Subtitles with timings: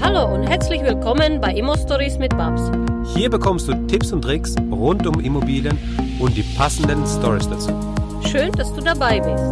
[0.00, 2.70] Hallo und herzlich willkommen bei Immo Stories mit Babs.
[3.14, 5.76] Hier bekommst du Tipps und Tricks rund um Immobilien
[6.20, 7.70] und die passenden Stories dazu.
[8.26, 9.44] Schön, dass du dabei bist.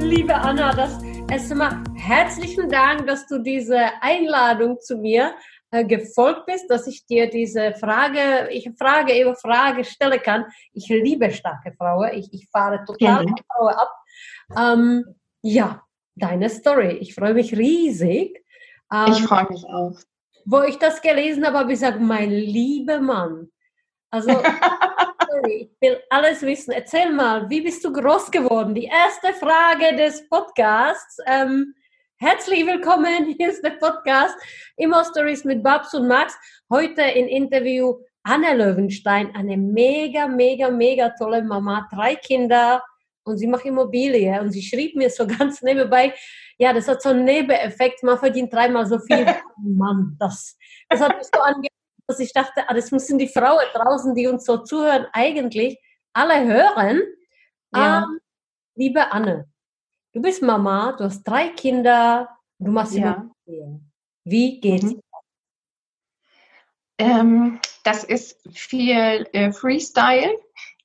[0.04, 5.34] Liebe Anna, das erstmal herzlichen Dank, dass du diese Einladung zu mir
[5.70, 10.44] äh, gefolgt bist, dass ich dir diese Frage, ich Frage über Frage stellen kann.
[10.72, 12.10] Ich liebe starke Frauen.
[12.12, 13.34] Ich, ich fahre total ja.
[13.50, 13.90] Frauen ab.
[14.56, 15.04] Ähm,
[15.42, 15.82] ja,
[16.16, 16.98] deine Story.
[17.00, 18.44] Ich freue mich riesig.
[18.92, 19.98] Ähm, ich freue mich auch.
[20.44, 23.50] Wo ich das gelesen habe, habe ich gesagt, mein lieber Mann.
[24.10, 24.30] Also,
[25.28, 26.72] sorry, ich will alles wissen.
[26.72, 28.74] Erzähl mal, wie bist du groß geworden?
[28.74, 31.18] Die erste Frage des Podcasts.
[31.26, 31.74] Ähm,
[32.16, 34.36] herzlich willkommen, hier ist der Podcast
[34.76, 36.36] Immer Stories mit Babs und Max.
[36.70, 42.82] Heute in Interview Anne Löwenstein, eine mega, mega, mega tolle Mama, drei Kinder,
[43.24, 44.40] und sie macht Immobilie.
[44.40, 46.14] Und sie schrieb mir so ganz nebenbei,
[46.58, 49.26] ja, das hat so einen Nebeneffekt, man verdient dreimal so viel.
[49.58, 50.56] Mann, das,
[50.88, 51.72] das hat mich so angehört,
[52.06, 55.78] dass ich dachte, ah, das müssen die Frauen draußen, die uns so zuhören, eigentlich
[56.12, 57.02] alle hören.
[57.74, 58.04] Ja.
[58.04, 58.20] Ähm,
[58.76, 59.48] liebe Anne,
[60.12, 63.28] du bist Mama, du hast drei Kinder, du machst ja.
[63.46, 63.80] Immobilie.
[64.24, 64.84] Wie geht's?
[64.84, 65.00] Mhm.
[66.98, 70.36] Ähm, das ist viel äh, Freestyle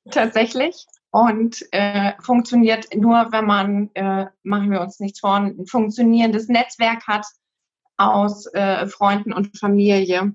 [0.09, 6.47] tatsächlich und äh, funktioniert nur, wenn man, äh, machen wir uns nichts vor, ein funktionierendes
[6.47, 7.25] Netzwerk hat
[7.97, 10.33] aus äh, Freunden und Familie,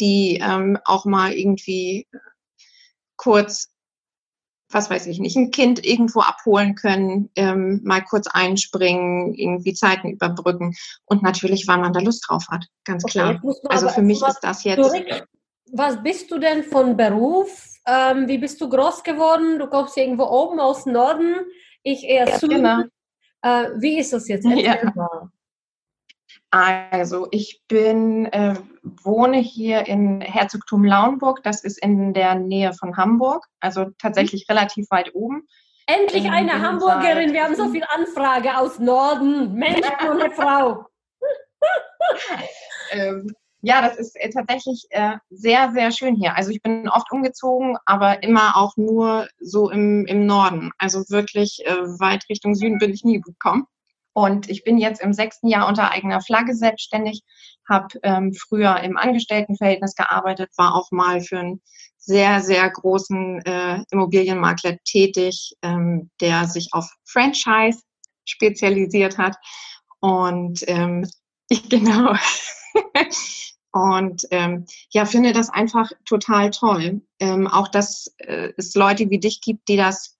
[0.00, 2.06] die ähm, auch mal irgendwie
[3.16, 3.70] kurz,
[4.70, 10.10] was weiß ich nicht, ein Kind irgendwo abholen können, ähm, mal kurz einspringen, irgendwie Zeiten
[10.10, 10.74] überbrücken
[11.06, 13.40] und natürlich, weil man da Lust drauf hat, ganz klar.
[13.42, 14.82] Okay, also für mich ist das jetzt.
[14.82, 15.26] Zurück.
[15.72, 17.75] Was bist du denn von Beruf?
[17.86, 19.58] Ähm, wie bist du groß geworden?
[19.58, 21.36] Du kommst irgendwo oben aus Norden,
[21.82, 22.56] ich eher ja, Süden.
[22.56, 22.82] Genau.
[23.42, 24.46] Äh, wie ist das jetzt?
[24.46, 24.76] Ja.
[26.50, 32.96] Also ich bin, äh, wohne hier in Herzogtum Lauenburg, das ist in der Nähe von
[32.96, 34.54] Hamburg, also tatsächlich mhm.
[34.54, 35.46] relativ weit oben.
[35.86, 40.86] Endlich eine Hamburgerin, wir haben so viel Anfrage aus Norden, Mensch ohne Frau.
[42.90, 43.32] ähm,
[43.66, 46.36] ja, das ist äh, tatsächlich äh, sehr, sehr schön hier.
[46.36, 50.70] Also ich bin oft umgezogen, aber immer auch nur so im, im Norden.
[50.78, 53.66] Also wirklich äh, weit Richtung Süden bin ich nie gekommen.
[54.12, 57.22] Und ich bin jetzt im sechsten Jahr unter eigener Flagge selbstständig,
[57.68, 61.60] habe ähm, früher im Angestelltenverhältnis gearbeitet, war auch mal für einen
[61.98, 67.80] sehr, sehr großen äh, Immobilienmakler tätig, ähm, der sich auf Franchise
[68.24, 69.34] spezialisiert hat.
[69.98, 71.04] Und ähm,
[71.48, 72.14] ich, genau.
[73.76, 77.02] Und ähm, ja, finde das einfach total toll.
[77.20, 80.16] Ähm, auch, dass äh, es Leute wie dich gibt, die das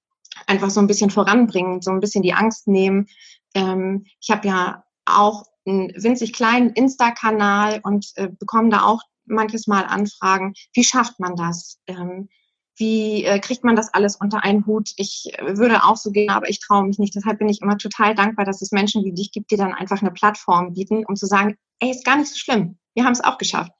[0.47, 3.07] einfach so ein bisschen voranbringen, so ein bisschen die Angst nehmen.
[3.55, 9.67] Ähm, ich habe ja auch einen winzig kleinen Insta-Kanal und äh, bekomme da auch manches
[9.67, 11.81] Mal Anfragen, wie schafft man das?
[11.87, 12.29] Ähm,
[12.77, 14.91] wie äh, kriegt man das alles unter einen Hut?
[14.97, 17.15] Ich äh, würde auch so gehen, aber ich traue mich nicht.
[17.15, 20.03] Deshalb bin ich immer total dankbar, dass es Menschen wie dich gibt, die dann einfach
[20.03, 23.23] eine Plattform bieten, um zu sagen, ey, ist gar nicht so schlimm wir haben es
[23.23, 23.71] auch geschafft.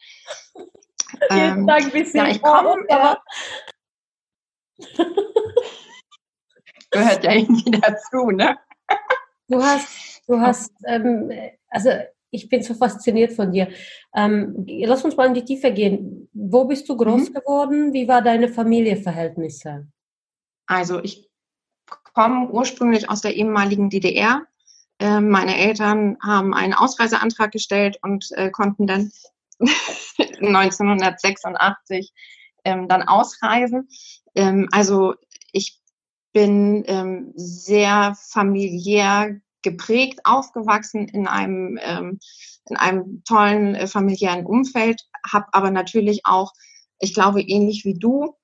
[1.31, 3.23] ähm, Tag ein bisschen ja, ich komme, aber
[6.91, 8.57] gehört ja irgendwie dazu, ne?
[9.49, 11.33] Du hast, du hast, ähm,
[11.69, 11.91] also
[12.31, 13.69] ich bin so fasziniert von dir.
[14.15, 16.29] Ähm, lass uns mal in die Tiefe gehen.
[16.33, 17.35] Wo bist du groß mhm.
[17.35, 17.93] geworden?
[17.93, 19.87] Wie war deine Familienverhältnisse?
[20.67, 21.31] Also ich
[22.13, 24.47] komme ursprünglich aus der ehemaligen DDR.
[24.99, 29.13] Ähm, meine Eltern haben einen Ausreiseantrag gestellt und äh, konnten dann
[30.41, 32.13] 1986
[32.65, 33.89] ähm, dann ausreisen.
[34.35, 35.15] Ähm, also
[35.53, 35.81] ich
[36.33, 42.21] bin ähm, sehr familiär geprägt aufgewachsen in einem, ähm,
[42.69, 46.53] in einem tollen äh, familiären Umfeld, habe aber natürlich auch,
[46.99, 48.37] ich glaube, ähnlich wie du,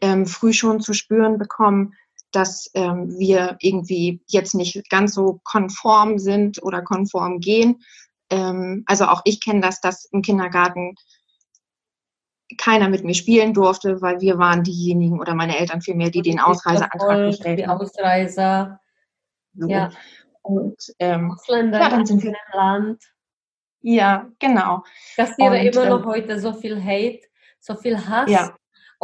[0.00, 1.94] ähm, früh schon zu spüren bekommen,
[2.34, 7.82] dass ähm, wir irgendwie jetzt nicht ganz so konform sind oder konform gehen.
[8.30, 10.94] Ähm, also auch ich kenne das, dass im Kindergarten
[12.58, 16.40] keiner mit mir spielen durfte, weil wir waren diejenigen oder meine Eltern vielmehr, die den
[16.40, 17.78] Ausreiseantrag gestellt haben.
[17.78, 18.80] Die Ausreiser.
[19.54, 19.68] So.
[19.68, 19.90] Ja.
[20.42, 23.02] Und ähm, Ausländer ja, dann sind wir Land.
[23.80, 24.82] Ja, genau.
[25.16, 27.20] Dass dir immer noch ähm, heute so viel Hate,
[27.60, 28.54] so viel Hass ja.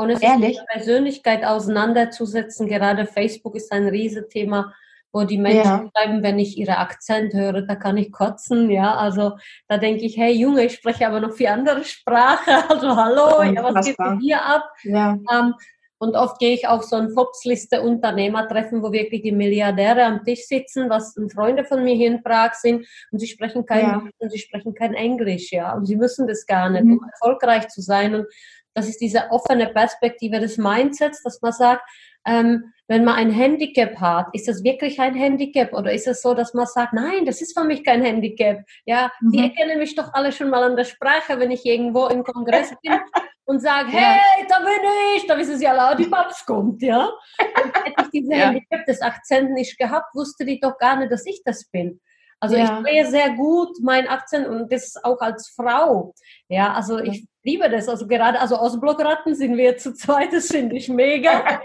[0.01, 0.53] Und es Ehrlich?
[0.53, 2.67] ist mit Persönlichkeit auseinanderzusetzen.
[2.67, 4.73] Gerade Facebook ist ein Riesenthema,
[5.13, 5.91] wo die Menschen ja.
[5.95, 8.71] schreiben, wenn ich ihre Akzent höre, da kann ich kotzen.
[8.71, 9.33] Ja, also
[9.69, 12.51] da denke ich, hey Junge, ich spreche aber noch viel andere Sprache.
[12.69, 14.65] Also hallo, ja, was geht mit dir ab?
[14.85, 15.19] Ja.
[15.33, 15.55] Ähm,
[16.03, 20.47] Und oft gehe ich auf so ein Forbes-Liste Unternehmertreffen, wo wirklich die Milliardäre am Tisch
[20.47, 24.03] sitzen, was Freunde von mir hier in Prag sind und sie sprechen kein ja.
[24.19, 25.75] und sie sprechen kein Englisch, ja.
[25.75, 26.99] Und sie müssen das gar nicht, mhm.
[26.99, 28.15] um erfolgreich zu sein.
[28.15, 28.27] Und
[28.81, 31.83] das ist diese offene Perspektive des Mindsets, dass man sagt,
[32.27, 36.35] ähm, wenn man ein Handicap hat, ist das wirklich ein Handicap oder ist es so,
[36.35, 38.65] dass man sagt, nein, das ist für mich kein Handicap.
[38.85, 39.33] Ja, mhm.
[39.33, 42.75] die erkennen mich doch alle schon mal an der Sprache, wenn ich irgendwo im Kongress
[42.83, 42.99] bin
[43.45, 47.11] und sage, hey, da bin ich, da wissen sie alle, die Babs kommt, ja.
[47.39, 48.47] Und hätte ich diese ja.
[48.47, 52.01] Handicap, das Akzent nicht gehabt, wusste die doch gar nicht, dass ich das bin.
[52.41, 52.65] Also ja.
[52.65, 56.15] ich drehe sehr gut meinen Akzent und das auch als Frau.
[56.49, 57.87] Ja, also ich liebe das.
[57.87, 61.61] Also gerade, also aus Blockratten sind wir zu zweit, das finde ich mega.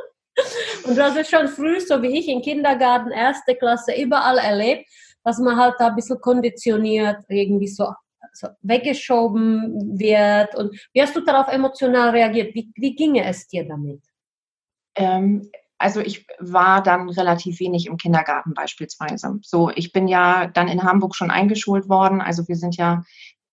[0.84, 4.88] und das ist schon früh, so wie ich, im Kindergarten, erste Klasse, überall erlebt,
[5.22, 7.92] dass man halt da ein bisschen konditioniert, irgendwie so,
[8.32, 10.54] so weggeschoben wird.
[10.54, 12.54] Und wie hast du darauf emotional reagiert?
[12.54, 14.00] Wie, wie ginge es dir damit?
[14.94, 15.50] Ähm,
[15.80, 19.38] also ich war dann relativ wenig im Kindergarten beispielsweise.
[19.42, 22.20] So, ich bin ja dann in Hamburg schon eingeschult worden.
[22.20, 23.02] Also wir sind ja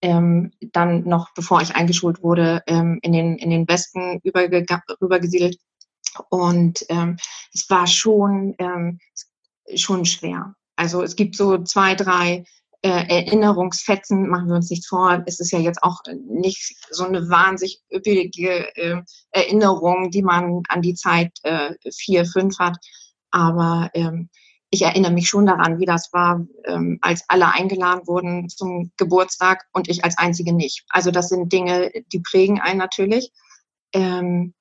[0.02, 5.58] ähm, dann noch, bevor ich eingeschult wurde, ähm, in, den, in den Westen rübergesiedelt.
[6.30, 7.16] Und ähm,
[7.54, 9.00] es war schon, ähm,
[9.76, 10.54] schon schwer.
[10.76, 12.44] Also es gibt so zwei, drei
[12.82, 17.82] Erinnerungsfetzen, machen wir uns nichts vor, es ist ja jetzt auch nicht so eine wahnsinnig
[17.92, 19.02] üppige äh,
[19.32, 22.78] Erinnerung, die man an die Zeit äh, vier, fünf hat.
[23.32, 24.30] Aber ähm,
[24.70, 29.66] ich erinnere mich schon daran, wie das war, ähm, als alle eingeladen wurden zum Geburtstag
[29.74, 30.84] und ich als einzige nicht.
[30.90, 33.32] Also das sind Dinge, die prägen einen natürlich.
[33.94, 34.54] Ähm,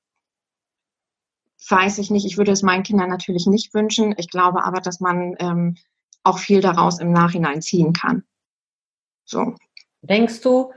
[1.68, 4.14] weiß ich nicht, ich würde es meinen Kindern natürlich nicht wünschen.
[4.18, 5.76] Ich glaube aber, dass man ähm,
[6.26, 8.24] auch viel daraus im Nachhinein ziehen kann.
[9.24, 9.54] So.
[10.02, 10.72] Denkst du,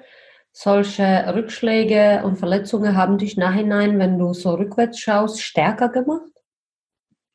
[0.51, 6.31] solche Rückschläge und Verletzungen haben dich nachhinein, wenn du so rückwärts schaust, stärker gemacht?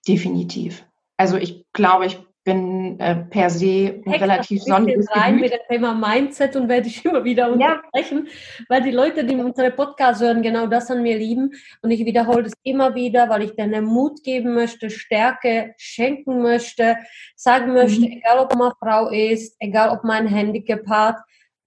[0.07, 0.85] Definitiv
[1.17, 5.95] also ich glaube, ich bin äh, per se ein relativ sonniges rein mit dem Thema
[5.95, 8.65] Mindset und werde ich immer wieder unterbrechen, ja.
[8.69, 11.53] weil die Leute, die unsere Podcasts hören, genau das an mir lieben
[11.83, 16.99] und ich wiederhole das immer wieder, weil ich denen Mut geben möchte, Stärke schenken möchte,
[17.35, 18.13] sagen möchte, mhm.
[18.19, 21.17] egal ob man Frau ist, egal ob man ein Handicap hat,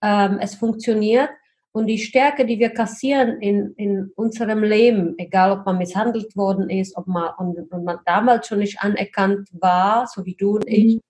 [0.03, 1.29] ähm, es funktioniert
[1.77, 6.69] und die Stärke, die wir kassieren in, in unserem Leben, egal ob man misshandelt worden
[6.69, 10.67] ist, ob man, und, und man damals schon nicht anerkannt war, so wie du und
[10.67, 11.01] ich, mhm.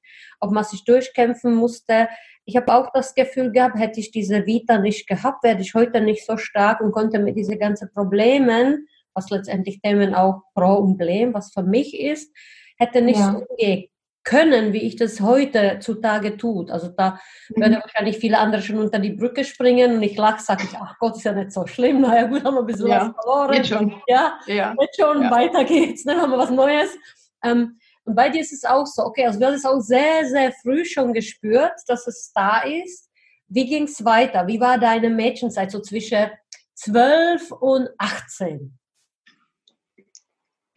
[0.42, 2.10] ob man sich durchkämpfen musste.
[2.44, 6.02] Ich habe auch das Gefühl gehabt, hätte ich diese Vita nicht gehabt, wäre ich heute
[6.02, 11.52] nicht so stark und konnte mit diesen ganzen Problemen, was letztendlich Themen auch Problem, was
[11.54, 12.32] für mich ist,
[12.78, 13.32] hätte nicht ja.
[13.32, 13.88] so umgehen
[14.28, 16.70] können, wie ich das heute zutage tut.
[16.70, 17.18] Also da
[17.50, 17.62] mhm.
[17.62, 20.98] werden wahrscheinlich viele andere schon unter die Brücke springen und ich lache, sage ich, ach
[21.00, 22.02] Gott, ist ja nicht so schlimm.
[22.02, 23.08] Naja, gut, haben wir ein bisschen ja.
[23.08, 23.54] was verloren.
[23.54, 24.02] Jetzt schon.
[24.08, 24.76] Ja, ja.
[24.82, 25.32] jetzt schon, ja.
[25.32, 26.94] weiter geht's, dann haben wir was Neues.
[27.42, 30.26] Ähm, und bei dir ist es auch so, okay, also du hast es auch sehr,
[30.26, 33.10] sehr früh schon gespürt, dass es da ist.
[33.48, 34.46] Wie ging es weiter?
[34.46, 36.30] Wie war deine Mädchenzeit so zwischen
[36.76, 38.78] 12 und 18?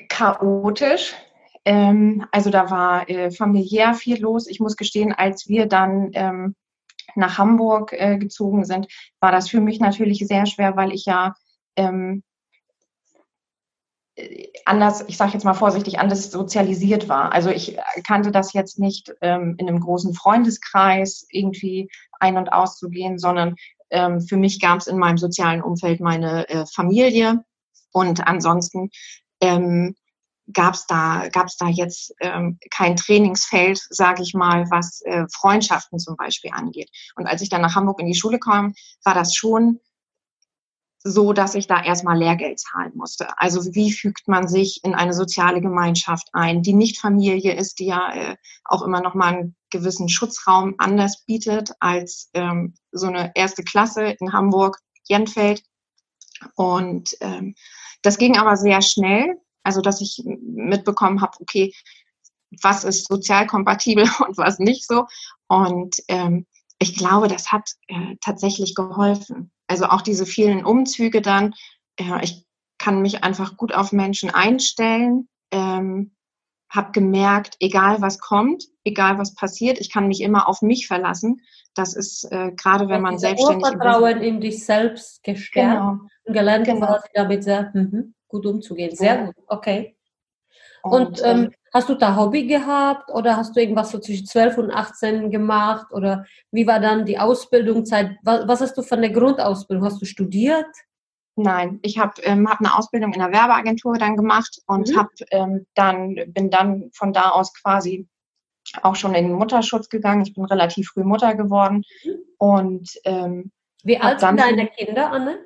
[0.09, 1.17] Chaotisch
[1.65, 4.47] ähm, also da war äh, familiär viel los.
[4.47, 6.55] Ich muss gestehen, als wir dann ähm,
[7.15, 8.87] nach Hamburg äh, gezogen sind,
[9.21, 11.35] war das für mich natürlich sehr schwer, weil ich ja
[11.77, 12.23] ähm,
[14.17, 17.33] äh, anders, ich sage jetzt mal vorsichtig, anders sozialisiert war.
[17.33, 17.77] Also ich
[18.07, 23.57] kannte das jetzt nicht ähm, in einem großen Freundeskreis irgendwie ein- und auszugehen, sondern
[23.91, 27.45] ähm, für mich gab es in meinem sozialen Umfeld meine äh, Familie
[27.93, 28.91] und ansonsten
[29.41, 29.97] ähm,
[30.53, 35.99] gab es da, gab's da jetzt ähm, kein Trainingsfeld, sage ich mal, was äh, Freundschaften
[35.99, 36.91] zum Beispiel angeht.
[37.17, 39.81] Und als ich dann nach Hamburg in die Schule kam, war das schon
[41.03, 43.39] so, dass ich da erstmal Lehrgeld zahlen musste.
[43.39, 47.87] Also wie fügt man sich in eine soziale Gemeinschaft ein, die nicht Familie ist, die
[47.87, 53.33] ja äh, auch immer noch mal einen gewissen Schutzraum anders bietet als ähm, so eine
[53.35, 54.79] erste Klasse in Hamburg,
[55.09, 55.63] Jenfeld.
[56.55, 57.55] Und ähm,
[58.03, 59.41] das ging aber sehr schnell.
[59.63, 61.73] Also, dass ich mitbekommen habe, okay,
[62.63, 65.07] was ist sozial kompatibel und was nicht so.
[65.49, 66.47] Und ähm,
[66.79, 69.51] ich glaube, das hat äh, tatsächlich geholfen.
[69.67, 71.55] Also auch diese vielen Umzüge dann.
[71.97, 72.47] Äh, ich
[72.79, 75.29] kann mich einfach gut auf Menschen einstellen.
[75.53, 76.13] Ähm,
[76.71, 81.41] habe gemerkt, egal was kommt, egal was passiert, ich kann mich immer auf mich verlassen.
[81.75, 83.73] Das ist äh, gerade, wenn man selbstständig ist.
[83.73, 85.99] Vertrauen in dich selbst gestärkt genau.
[86.25, 86.87] und gelernt genau.
[86.87, 88.95] quasi damit sehr, mhm gut umzugehen.
[88.97, 89.97] Sehr gut, okay.
[90.83, 94.57] Und, ähm, ähm, hast du da Hobby gehabt oder hast du irgendwas so zwischen 12
[94.59, 98.17] und 18 gemacht oder wie war dann die Ausbildungszeit?
[98.23, 99.85] Was, was hast du von der Grundausbildung?
[99.85, 100.67] Hast du studiert?
[101.37, 104.97] Nein, ich habe ähm, hab eine Ausbildung in der Werbeagentur dann gemacht und Mhm.
[104.99, 108.09] hab, ähm, dann bin dann von da aus quasi
[108.83, 110.23] auch schon in den Mutterschutz gegangen.
[110.23, 112.11] Ich bin relativ früh Mutter geworden Mhm.
[112.39, 113.53] und ähm,
[113.85, 115.39] Wie alt sind deine Kinder, Anne?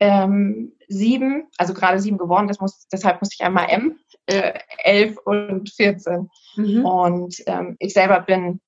[0.00, 5.16] Ähm, sieben, also gerade sieben geworden, das muss, deshalb musste ich einmal M, äh, elf
[5.24, 6.30] und 14.
[6.56, 6.84] Mhm.
[6.84, 8.60] Und ähm, ich selber bin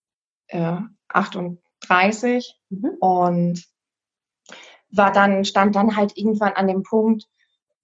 [0.49, 0.76] äh,
[1.08, 2.90] 38 Mhm.
[3.00, 3.64] und
[4.90, 7.26] war dann, stand dann halt irgendwann an dem Punkt,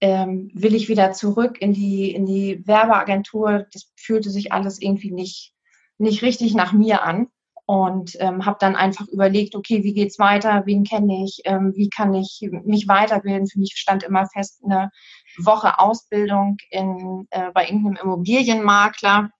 [0.01, 3.65] ähm, will ich wieder zurück in die, in die Werbeagentur.
[3.71, 5.53] Das fühlte sich alles irgendwie nicht,
[5.97, 7.27] nicht richtig nach mir an.
[7.69, 10.63] Und ähm, habe dann einfach überlegt, okay, wie geht's weiter?
[10.65, 11.41] Wen kenne ich?
[11.43, 13.45] Ähm, wie kann ich mich weiterbilden?
[13.47, 14.89] Für mich stand immer fest eine
[15.37, 19.31] Woche Ausbildung in, äh, bei irgendeinem Immobilienmakler.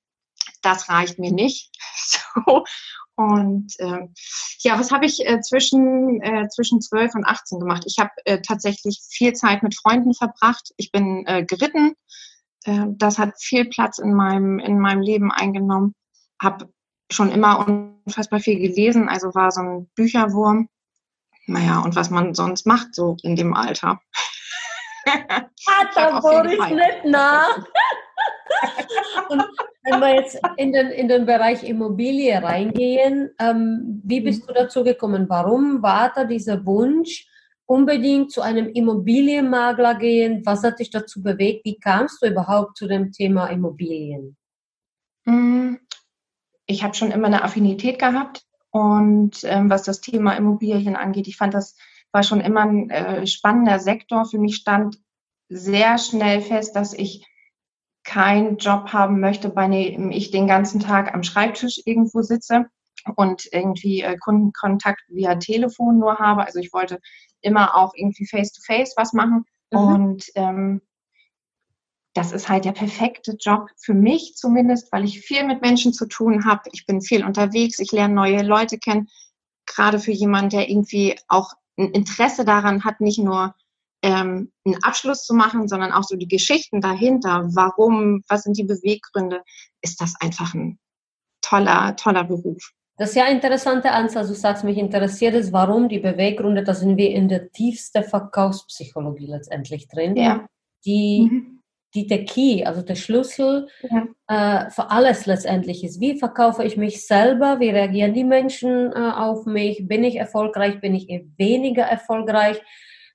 [0.61, 1.71] Das reicht mir nicht.
[2.45, 2.63] So.
[3.15, 4.13] Und ähm,
[4.59, 7.83] ja, was habe ich äh, zwischen, äh, zwischen 12 und 18 gemacht?
[7.87, 10.71] Ich habe äh, tatsächlich viel Zeit mit Freunden verbracht.
[10.77, 11.95] Ich bin äh, geritten.
[12.65, 15.95] Äh, das hat viel Platz in meinem, in meinem Leben eingenommen.
[16.39, 16.69] Habe
[17.11, 17.67] schon immer
[18.05, 20.69] unfassbar viel gelesen, also war so ein Bücherwurm.
[21.45, 24.01] Naja, und was man sonst macht, so in dem Alter.
[25.05, 26.59] Viel Boris
[27.05, 27.57] nach.
[29.29, 29.43] Und
[29.83, 34.83] wenn wir jetzt in den, in den Bereich Immobilie reingehen, ähm, wie bist du dazu
[34.83, 35.29] gekommen?
[35.29, 37.27] Warum war da dieser Wunsch,
[37.65, 40.41] unbedingt zu einem Immobilienmakler gehen?
[40.45, 41.65] Was hat dich dazu bewegt?
[41.65, 44.35] Wie kamst du überhaupt zu dem Thema Immobilien?
[45.25, 45.75] Mm,
[46.67, 51.37] Ich habe schon immer eine Affinität gehabt und ähm, was das Thema Immobilien angeht, ich
[51.37, 51.75] fand das
[52.11, 54.25] war schon immer ein äh, spannender Sektor.
[54.25, 54.97] Für mich stand
[55.49, 57.25] sehr schnell fest, dass ich
[58.03, 62.65] keinen Job haben möchte, bei dem ich den ganzen Tag am Schreibtisch irgendwo sitze
[63.15, 66.45] und irgendwie äh, Kundenkontakt via Telefon nur habe.
[66.45, 66.99] Also ich wollte
[67.41, 69.45] immer auch irgendwie face-to-face was machen.
[69.71, 69.79] Mhm.
[69.79, 70.81] Und ähm,
[72.17, 76.07] das ist halt der perfekte Job für mich zumindest, weil ich viel mit Menschen zu
[76.07, 76.63] tun habe.
[76.73, 79.07] Ich bin viel unterwegs, ich lerne neue Leute kennen.
[79.67, 83.53] Gerade für jemanden, der irgendwie auch ein Interesse daran hat, nicht nur
[84.01, 87.49] ähm, einen Abschluss zu machen, sondern auch so die Geschichten dahinter.
[87.53, 89.43] Warum, was sind die Beweggründe?
[89.81, 90.79] Ist das einfach ein
[91.41, 92.71] toller, toller Beruf.
[92.97, 94.27] Das ist ja ein interessanter Ansatz.
[94.27, 99.27] Du sagst, mich interessiert es, warum die Beweggründe, da sind wir in der tiefsten Verkaufspsychologie
[99.27, 100.15] letztendlich drin.
[100.15, 100.47] Ja.
[100.83, 101.56] Die, Mhm.
[101.95, 104.07] Die der Key, also der Schlüssel Ja.
[104.67, 105.99] äh, für alles letztendlich ist.
[106.01, 107.59] Wie verkaufe ich mich selber?
[107.59, 109.87] Wie reagieren die Menschen äh, auf mich?
[109.87, 110.79] Bin ich erfolgreich?
[110.81, 112.61] Bin ich weniger erfolgreich?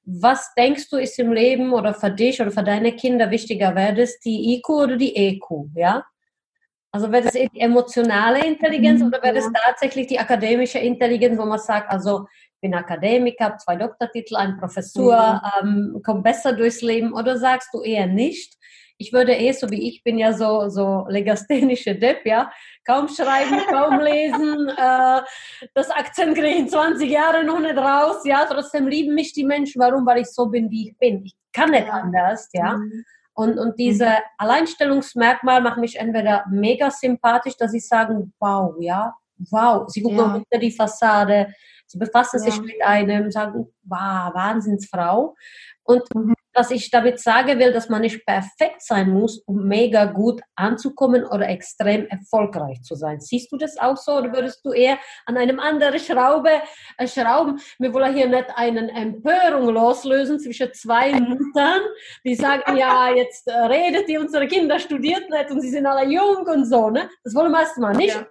[0.04, 3.74] Was denkst du ist im Leben oder für dich oder für deine Kinder wichtiger?
[3.76, 5.68] Wäre das die IQ oder die EQ?
[5.76, 6.04] Ja?
[6.90, 11.44] Also wäre das die emotionale Intelligenz Mhm, oder wäre das tatsächlich die akademische Intelligenz, wo
[11.44, 12.26] man sagt, also
[12.62, 17.82] bin Akademiker, habe zwei Doktortitel, eine Professur, ähm, komme besser durchs Leben oder sagst du
[17.82, 18.54] eher nicht?
[18.98, 22.52] Ich würde eher so wie ich bin ja so so legasthenische Depp, ja,
[22.86, 25.20] kaum schreiben, kaum lesen, äh,
[25.74, 29.44] das Akzent kriege ich in 20 Jahren noch nicht raus, ja, trotzdem lieben mich die
[29.44, 30.06] Menschen, warum?
[30.06, 31.24] Weil ich so bin, wie ich bin.
[31.24, 31.94] Ich kann nicht Ja.
[31.94, 32.76] anders, ja.
[32.76, 33.04] Mhm.
[33.34, 39.14] Und, und diese Alleinstellungsmerkmal macht mich entweder mega sympathisch, dass sie sagen, wow, ja,
[39.50, 40.34] wow, sie gucken Ja.
[40.34, 41.52] unter die Fassade,
[41.92, 42.62] sie befassen sich Ja.
[42.62, 45.34] mit einem, sagen, wow, Wahnsinnsfrau.
[45.84, 46.34] Und Mhm.
[46.54, 51.24] was ich damit sagen will, dass man nicht perfekt sein muss, um mega gut anzukommen
[51.24, 53.20] oder extrem erfolgreich zu sein.
[53.20, 56.50] Siehst du das auch so oder würdest du eher an einem anderen Schraube
[56.98, 57.58] äh, schrauben?
[57.78, 61.80] Wir wollen hier nicht eine Empörung loslösen zwischen zwei Müttern,
[62.24, 66.06] die sagen, ja, jetzt äh, redet ihr, unsere Kinder studiert nicht und sie sind alle
[66.08, 66.90] jung und so.
[66.90, 67.08] Ne?
[67.24, 68.14] Das wollen wir erstmal nicht.
[68.14, 68.26] Ja.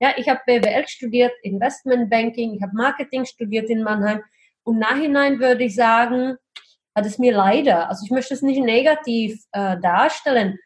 [0.00, 4.22] Ja, ich habe BWL studiert, Investmentbanking, ich habe Marketing studiert in Mannheim.
[4.64, 6.36] Und nachhinein würde ich sagen,
[6.96, 10.58] hat es mir leider, also ich möchte es nicht negativ äh, darstellen,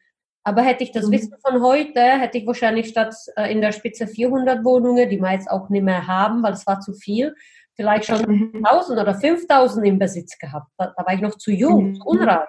[0.44, 1.12] aber hätte ich das Mhm.
[1.12, 5.32] Wissen von heute, hätte ich wahrscheinlich statt äh, in der Spitze 400 Wohnungen, die wir
[5.32, 7.34] jetzt auch nicht mehr haben, weil es war zu viel,
[7.74, 8.64] vielleicht schon Mhm.
[8.64, 10.68] 1000 oder 5000 im Besitz gehabt.
[10.78, 12.02] Da, da war ich noch zu jung, Mhm.
[12.02, 12.48] unreif.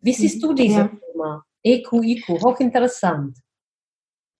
[0.00, 0.90] Wie siehst du dieses Ja.
[1.12, 1.44] Thema?
[1.62, 3.36] EQ, IQ, hochinteressant.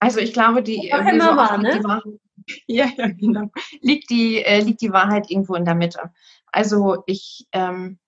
[0.01, 1.77] Also ich glaube, die, Sag wie so liegt ne?
[1.77, 2.19] die Wahrheit,
[2.65, 3.51] ja, ja, genau.
[3.81, 6.11] liegt, die, äh, liegt die Wahrheit irgendwo in der Mitte.
[6.47, 7.99] Also ich, ähm,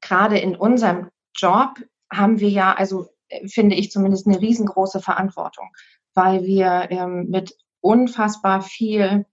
[0.00, 1.78] gerade in unserem Job
[2.12, 5.70] haben wir ja, also äh, finde ich zumindest eine riesengroße Verantwortung,
[6.14, 9.26] weil wir ähm, mit unfassbar viel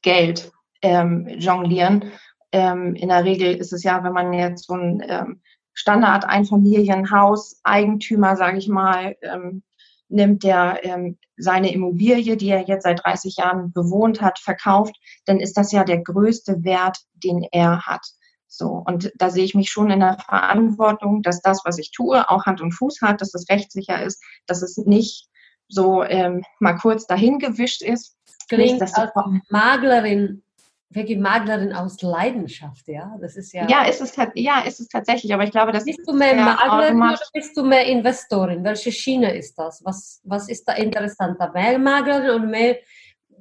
[0.00, 2.12] Geld ähm, jonglieren.
[2.50, 5.38] Ähm, in der Regel ist es ja, wenn man jetzt so ein
[5.78, 9.62] ähm, Standard Einfamilienhaus Eigentümer, sage ich mal, ähm,
[10.08, 15.38] nimmt der ähm, seine Immobilie, die er jetzt seit 30 Jahren bewohnt hat, verkauft, dann
[15.38, 18.04] ist das ja der größte Wert, den er hat.
[18.48, 22.28] So, und da sehe ich mich schon in der Verantwortung, dass das, was ich tue,
[22.28, 25.28] auch Hand und Fuß hat, dass es rechtssicher ist, dass es nicht
[25.68, 28.16] so ähm, mal kurz dahin gewischt ist.
[28.48, 28.94] Klingt als
[29.50, 30.42] Maklerin
[30.90, 33.16] wirklich Maklerin aus Leidenschaft, ja?
[33.20, 33.68] Das ist ja.
[33.68, 36.96] Ja, ist es, ja, ist es tatsächlich, aber ich glaube, das bist du mehr Maklerin
[36.96, 38.64] oder bist du mehr Investorin?
[38.64, 39.84] Welche Schiene ist das?
[39.84, 41.50] Was, was ist da interessanter?
[41.52, 42.76] Mehr Maklerin oder mehr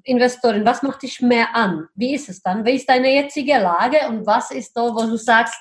[0.04, 0.66] Investorin?
[0.66, 1.88] Was macht dich mehr an?
[1.96, 2.66] Wie ist es dann?
[2.66, 5.56] Wie ist deine jetzige Lage und was ist da, wo du sagst,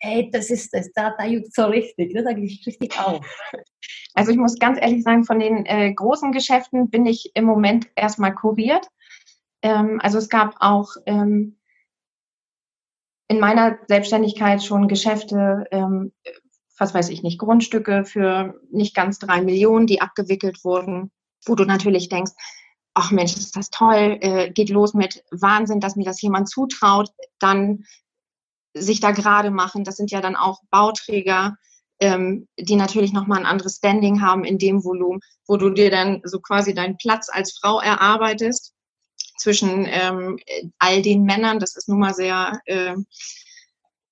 [0.00, 2.22] ey, das ist das, da, da juckt so richtig, ne?
[2.22, 3.24] da gehe ich richtig auf.
[4.14, 7.88] Also ich muss ganz ehrlich sagen, von den äh, großen Geschäften bin ich im Moment
[7.96, 8.88] erstmal kuriert.
[9.62, 11.56] Ähm, also es gab auch ähm,
[13.28, 16.12] in meiner Selbstständigkeit schon Geschäfte, ähm,
[16.78, 21.10] was weiß ich nicht, Grundstücke für nicht ganz drei Millionen, die abgewickelt wurden,
[21.44, 22.32] wo du natürlich denkst,
[22.94, 27.10] ach Mensch, ist das toll, äh, geht los mit Wahnsinn, dass mir das jemand zutraut,
[27.38, 27.84] dann
[28.74, 29.84] sich da gerade machen.
[29.84, 31.56] Das sind ja dann auch Bauträger,
[32.00, 36.20] ähm, die natürlich nochmal ein anderes Standing haben in dem Volumen, wo du dir dann
[36.24, 38.75] so quasi deinen Platz als Frau erarbeitest
[39.36, 40.38] zwischen ähm,
[40.78, 41.58] all den Männern.
[41.58, 42.94] Das ist nun mal sehr äh,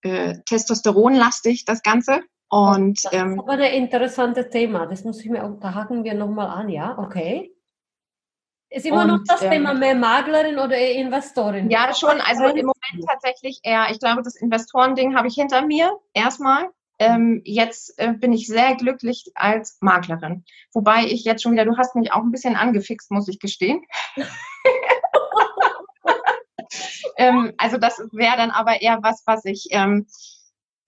[0.02, 2.23] äh, testosteronlastig, das Ganze.
[2.49, 4.87] Und, das ist ähm, aber ein interessantes Thema.
[4.87, 6.97] Das muss ich mir, da haken wir nochmal an, ja?
[6.99, 7.50] Okay.
[8.69, 11.71] Ist immer und, noch das ähm, Thema mehr Maklerin oder eher Investorin?
[11.71, 12.21] Ja, schon.
[12.21, 16.69] Also im Moment tatsächlich eher, ich glaube, das Investorending habe ich hinter mir erstmal.
[16.99, 20.45] Ähm, jetzt äh, bin ich sehr glücklich als Maklerin.
[20.73, 23.83] Wobei ich jetzt schon wieder, du hast mich auch ein bisschen angefixt, muss ich gestehen.
[27.16, 30.06] ähm, also das wäre dann aber eher was, was ich ähm,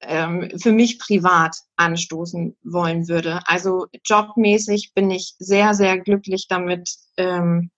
[0.00, 3.40] ähm, für mich privat anstoßen wollen würde.
[3.46, 7.70] Also jobmäßig bin ich sehr, sehr glücklich damit, ähm,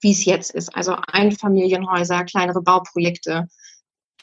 [0.00, 0.74] wie es jetzt ist.
[0.74, 3.48] Also Einfamilienhäuser, kleinere Bauprojekte,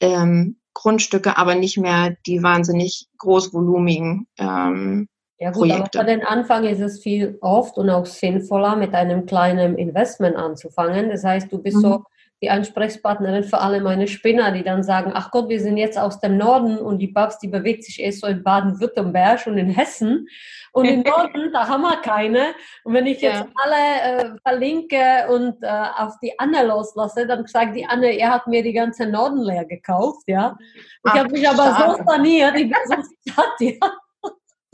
[0.01, 5.07] ähm, Grundstücke, aber nicht mehr die wahnsinnig großvolumigen ähm,
[5.39, 5.99] ja gut, Projekte.
[5.99, 10.35] aber für den Anfang ist es viel oft und auch sinnvoller, mit einem kleinen Investment
[10.35, 11.09] anzufangen.
[11.09, 11.81] Das heißt, du bist mhm.
[11.81, 12.03] so
[12.41, 16.21] die Ansprechpartnerin für alle meine Spinner, die dann sagen, ach Gott, wir sind jetzt aus
[16.21, 20.27] dem Norden und die Babs, die bewegt sich erst so in Baden-Württemberg und in Hessen.
[20.71, 22.53] Und im Norden, da haben wir keine.
[22.83, 23.47] Und wenn ich jetzt ja.
[23.55, 23.75] alle
[24.23, 28.63] äh, verlinke und äh, auf die Anne loslasse, dann sagt die Anne, er hat mir
[28.63, 30.57] die ganze Norden leer gekauft, ja.
[31.05, 31.97] Ich habe mich aber schade.
[31.97, 32.95] so saniert, ich bin so
[33.33, 33.73] satt, ja.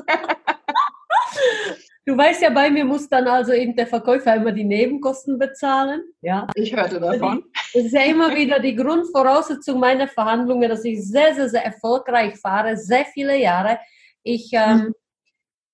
[2.07, 6.03] Du weißt ja, bei mir muss dann also eben der Verkäufer immer die Nebenkosten bezahlen.
[6.21, 6.47] Ja.
[6.53, 7.43] Ich hörte davon.
[7.73, 12.37] Das ist ja immer wieder die Grundvoraussetzung meiner Verhandlungen, dass ich sehr, sehr, sehr erfolgreich
[12.37, 13.79] fahre, sehr viele Jahre.
[14.21, 14.93] Ich, ähm, mhm.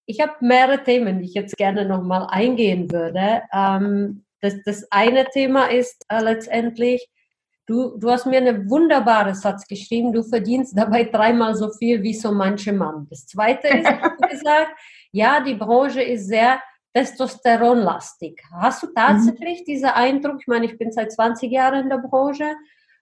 [0.06, 3.41] ich habe mehrere Themen, die ich jetzt gerne nochmal eingehen würde.
[3.54, 7.10] Ähm, das, das eine Thema ist äh, letztendlich,
[7.71, 12.13] du, du hast mir einen wunderbaren Satz geschrieben, du verdienst dabei dreimal so viel wie
[12.13, 13.07] so manche Mann.
[13.10, 13.88] Das zweite ist,
[14.21, 14.71] du gesagt,
[15.12, 16.60] ja, die Branche ist sehr
[16.93, 18.41] testosteronlastig.
[18.53, 19.65] Hast du tatsächlich mhm.
[19.65, 20.38] diesen Eindruck?
[20.41, 22.55] Ich meine, ich bin seit 20 Jahren in der Branche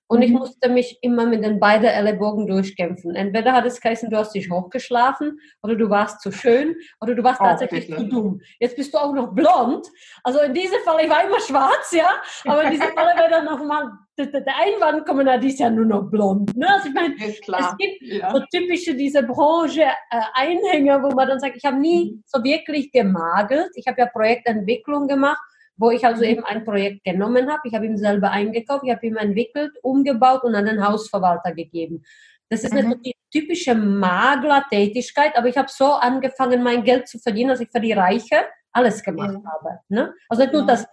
[0.07, 0.37] und ich mhm.
[0.37, 3.15] musste mich immer mit den beiden Ellenbogen durchkämpfen.
[3.15, 7.23] Entweder hat es geheißen, du hast dich hochgeschlafen oder du warst zu schön oder du
[7.23, 8.01] warst oh, tatsächlich bitte.
[8.01, 8.41] zu dumm.
[8.59, 9.87] Jetzt bist du auch noch blond.
[10.23, 12.09] Also in diesem Fall, ich war immer schwarz, ja,
[12.45, 13.91] aber in diesem Fall wäre dann nochmal
[14.25, 16.55] der Einwand kommen, na, die ist ja nur noch blond.
[16.55, 16.67] Ne?
[16.67, 18.31] Also ich meine, es gibt ja.
[18.31, 22.23] so typische diese Branche äh, Einhänger, wo man dann sagt, ich habe nie mhm.
[22.25, 23.69] so wirklich gemagelt.
[23.75, 25.39] Ich habe ja Projektentwicklung gemacht
[25.79, 26.29] wo ich also mhm.
[26.29, 27.61] eben ein Projekt genommen habe.
[27.63, 32.03] Ich habe ihm selber eingekauft, ich habe ihm entwickelt, umgebaut und an den Hausverwalter gegeben.
[32.49, 32.79] Das ist mhm.
[32.79, 32.99] eine
[33.31, 37.93] typische Magler-Tätigkeit, aber ich habe so angefangen, mein Geld zu verdienen, dass ich für die
[37.93, 39.47] Reiche alles gemacht mhm.
[39.47, 39.79] habe.
[39.87, 40.13] Ne?
[40.27, 40.85] Also nicht nur das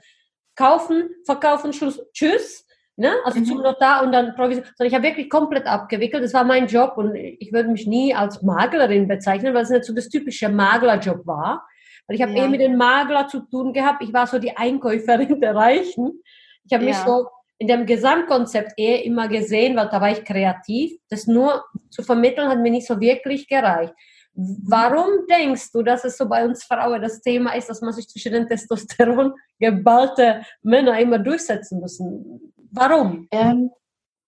[0.54, 2.65] Kaufen, Verkaufen, Schluss, Tschüss,
[2.98, 3.12] Ne?
[3.24, 3.44] Also mhm.
[3.44, 4.64] zum Notar und dann Provision.
[4.64, 6.24] Sondern ich habe wirklich komplett abgewickelt.
[6.24, 9.84] Das war mein Job und ich würde mich nie als Maklerin bezeichnen, weil es nicht
[9.84, 11.66] so das typische Maklerjob war.
[12.06, 12.44] Weil ich habe ja.
[12.44, 14.02] eh mit dem Makler zu tun gehabt.
[14.02, 16.22] Ich war so die Einkäuferin der Reichen.
[16.64, 16.90] Ich habe ja.
[16.90, 17.28] mich so
[17.58, 20.98] in dem Gesamtkonzept eher immer gesehen, weil da war ich kreativ.
[21.10, 23.92] Das nur zu vermitteln hat mir nicht so wirklich gereicht.
[24.34, 28.06] Warum denkst du, dass es so bei uns Frauen das Thema ist, dass man sich
[28.08, 32.52] zwischen den Testosteron geballte Männer immer durchsetzen müssen?
[32.76, 33.26] Warum?
[33.30, 33.70] Ähm,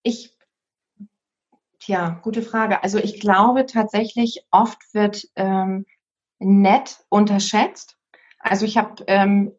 [0.01, 0.35] ich,
[1.79, 2.83] tja, gute Frage.
[2.83, 5.85] Also ich glaube tatsächlich, oft wird ähm,
[6.39, 7.97] nett unterschätzt.
[8.39, 9.51] Also ich habe ähm,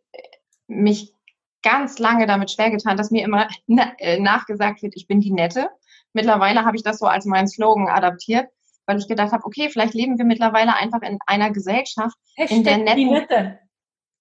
[0.67, 1.15] mich
[1.63, 3.47] ganz lange damit schwer getan, dass mir immer
[3.99, 5.71] äh, nachgesagt wird, ich bin die Nette.
[6.13, 8.49] Mittlerweile habe ich das so als meinen Slogan adaptiert,
[8.87, 12.65] weil ich gedacht habe, okay, vielleicht leben wir mittlerweile einfach in einer Gesellschaft, Hashtag in
[12.65, 13.07] der netten,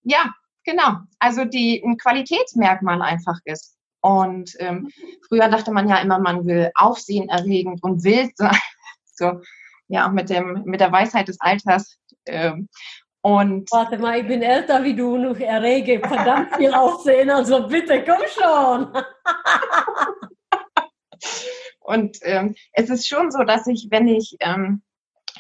[0.04, 0.32] Ja,
[0.64, 0.98] genau.
[1.18, 3.79] Also die ein Qualitätsmerkmal einfach ist.
[4.02, 4.90] Und ähm,
[5.28, 8.58] früher dachte man ja immer, man will aufsehenerregend und wild sein.
[9.04, 9.42] So,
[9.88, 11.98] ja, mit dem, mit der Weisheit des Alters.
[12.26, 12.70] Ähm,
[13.22, 17.68] und Warte mal, ich bin älter wie du und ich errege verdammt viel Aufsehen, also
[17.68, 18.94] bitte komm schon.
[21.82, 24.82] und ähm, es ist schon so, dass ich, wenn ich ähm,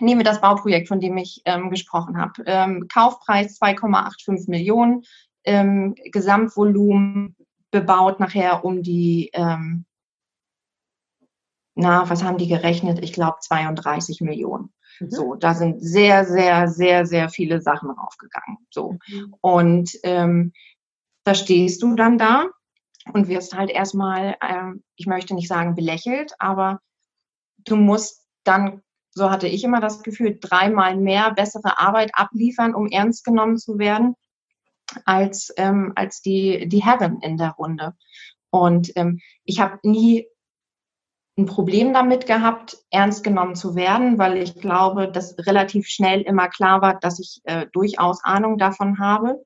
[0.01, 5.03] nehme das Bauprojekt, von dem ich ähm, gesprochen habe, ähm, Kaufpreis 2,85 Millionen,
[6.11, 7.35] Gesamtvolumen
[7.71, 9.85] bebaut nachher um die, ähm,
[11.75, 13.03] na, was haben die gerechnet?
[13.03, 14.73] Ich glaube 32 Millionen.
[14.99, 15.11] Mhm.
[15.11, 18.57] So, da sind sehr, sehr, sehr, sehr viele Sachen raufgegangen.
[18.69, 18.97] So.
[19.07, 19.35] Mhm.
[19.41, 20.51] Und ähm,
[21.23, 22.47] da stehst du dann da
[23.13, 26.81] und wirst halt erstmal, ähm, ich möchte nicht sagen belächelt, aber
[27.59, 32.87] du musst dann, so hatte ich immer das Gefühl, dreimal mehr bessere Arbeit abliefern, um
[32.87, 34.15] ernst genommen zu werden,
[35.05, 37.95] als, ähm, als die, die Herren in der Runde.
[38.49, 40.27] Und ähm, ich habe nie
[41.37, 46.49] ein Problem damit gehabt, ernst genommen zu werden, weil ich glaube, dass relativ schnell immer
[46.49, 49.43] klar war, dass ich äh, durchaus Ahnung davon habe,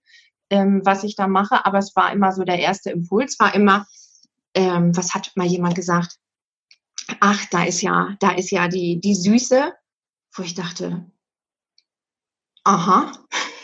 [0.49, 1.65] ähm, was ich da mache.
[1.65, 3.85] Aber es war immer so der erste Impuls, war immer,
[4.55, 6.17] ähm, was hat mal jemand gesagt?
[7.19, 9.73] Ach, da ist ja, da ist ja die, die Süße,
[10.35, 11.05] wo ich dachte,
[12.63, 13.11] aha,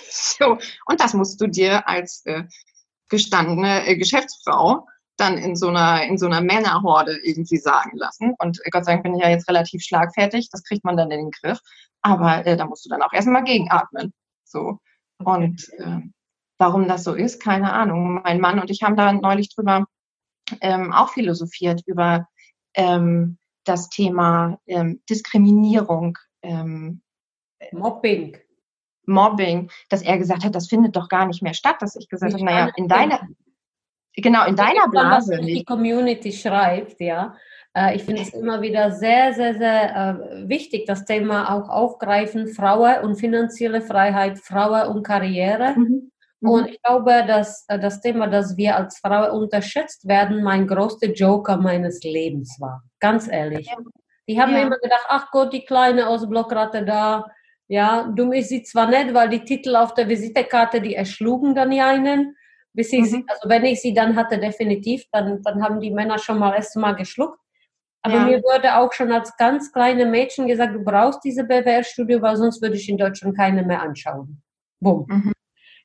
[0.39, 2.43] so, und das musst du dir als äh,
[3.09, 8.35] gestandene äh, Geschäftsfrau dann in so einer, in so einer Männerhorde irgendwie sagen lassen.
[8.39, 11.19] Und Gott sei Dank bin ich ja jetzt relativ schlagfertig, das kriegt man dann in
[11.19, 11.59] den Griff.
[12.01, 14.13] Aber äh, da musst du dann auch erstmal gegenatmen.
[14.45, 14.79] So.
[15.17, 15.99] Und äh,
[16.57, 18.21] warum das so ist, keine Ahnung.
[18.23, 19.85] Mein Mann und ich haben da neulich drüber
[20.61, 22.27] ähm, auch philosophiert, über
[22.73, 26.17] ähm, das Thema ähm, Diskriminierung.
[26.41, 27.01] Ähm,
[27.71, 28.37] Mobbing.
[29.09, 32.33] Mobbing, dass er gesagt hat, das findet doch gar nicht mehr statt, dass ich gesagt
[32.33, 33.19] habe, naja, in deiner,
[34.15, 35.37] Genau, in deiner Blase.
[35.37, 37.35] Was die Community schreibt, ja.
[37.73, 42.47] Äh, ich finde es immer wieder sehr, sehr, sehr äh, wichtig, das Thema auch aufgreifen,
[42.47, 45.75] Frauen und finanzielle Freiheit, Frauen und Karriere.
[45.77, 46.11] Mhm.
[46.41, 46.49] Mhm.
[46.49, 51.11] Und ich glaube, dass äh, das Thema, dass wir als Frauen unterschätzt werden, mein größter
[51.11, 52.83] Joker meines Lebens war.
[52.99, 53.69] Ganz ehrlich.
[54.27, 54.59] Die haben ja.
[54.59, 57.25] mir immer gedacht, ach Gott, die kleine Ausblockratte da.
[57.69, 61.71] Ja, dumm ist sie zwar nicht, weil die Titel auf der Visitekarte, die erschlugen dann
[61.71, 62.35] ja einen.
[62.73, 63.25] Bis ich, mhm.
[63.27, 66.75] also wenn ich sie dann hatte, definitiv, dann, dann haben die Männer schon mal erst
[66.75, 67.39] mal geschluckt.
[68.01, 68.23] Aber ja.
[68.25, 72.61] mir wurde auch schon als ganz kleine Mädchen gesagt, du brauchst diese BWR-Studie, weil sonst
[72.61, 74.41] würde ich in Deutschland keine mehr anschauen.
[74.79, 75.05] Bumm.
[75.07, 75.33] Mhm.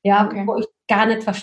[0.03, 0.47] Ja, okay.
[0.47, 1.35] wo ich gar nicht ver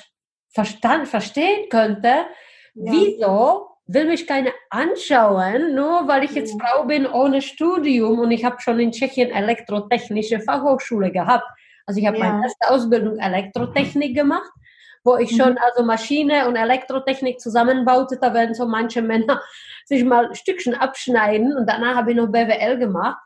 [0.54, 2.26] verstand, verstehen könnte,
[2.74, 2.92] ja.
[2.92, 6.60] wieso will mich keine anschauen, nur weil ich jetzt mhm.
[6.60, 11.46] Frau bin ohne Studium und ich habe schon in Tschechien elektrotechnische Fachhochschule gehabt.
[11.86, 12.26] Also ich habe ja.
[12.26, 14.52] meine erste Ausbildung Elektrotechnik gemacht
[15.04, 15.58] wo ich schon mhm.
[15.62, 18.18] also Maschine und Elektrotechnik zusammenbaute.
[18.20, 19.42] Da werden so manche Männer
[19.86, 23.18] sich mal Stückchen abschneiden und danach habe ich noch BWL gemacht.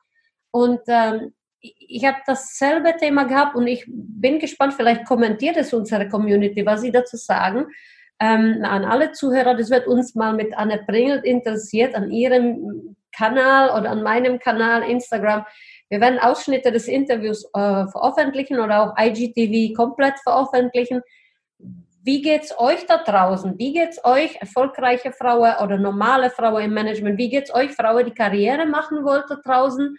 [0.51, 6.07] Und ähm, ich habe dasselbe Thema gehabt und ich bin gespannt, vielleicht kommentiert es unsere
[6.07, 7.67] Community, was sie dazu sagen.
[8.19, 13.77] Ähm, an alle Zuhörer, das wird uns mal mit Anne Pringelt interessiert, an ihrem Kanal
[13.77, 15.45] oder an meinem Kanal Instagram.
[15.89, 21.01] Wir werden Ausschnitte des Interviews äh, veröffentlichen oder auch IGTV komplett veröffentlichen.
[22.03, 23.57] Wie geht's euch da draußen?
[23.57, 27.17] Wie geht's euch, erfolgreiche Frauen oder normale Frauen im Management?
[27.17, 29.97] Wie geht's euch, Frauen, die Karriere machen wollt da draußen?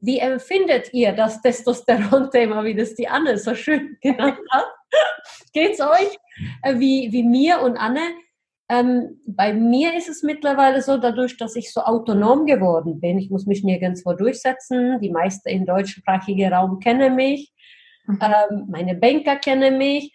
[0.00, 4.66] Wie empfindet ihr das Testosteron-Thema, wie das die Anne so schön genannt hat?
[5.52, 6.18] geht's euch
[6.62, 8.00] äh, wie, wie mir und Anne?
[8.68, 13.28] Ähm, bei mir ist es mittlerweile so, dadurch, dass ich so autonom geworden bin, ich
[13.28, 17.52] muss mich nirgendwo durchsetzen, die meisten im deutschsprachigen Raum kennen mich,
[18.06, 18.18] mhm.
[18.22, 20.14] ähm, meine Banker kennen mich,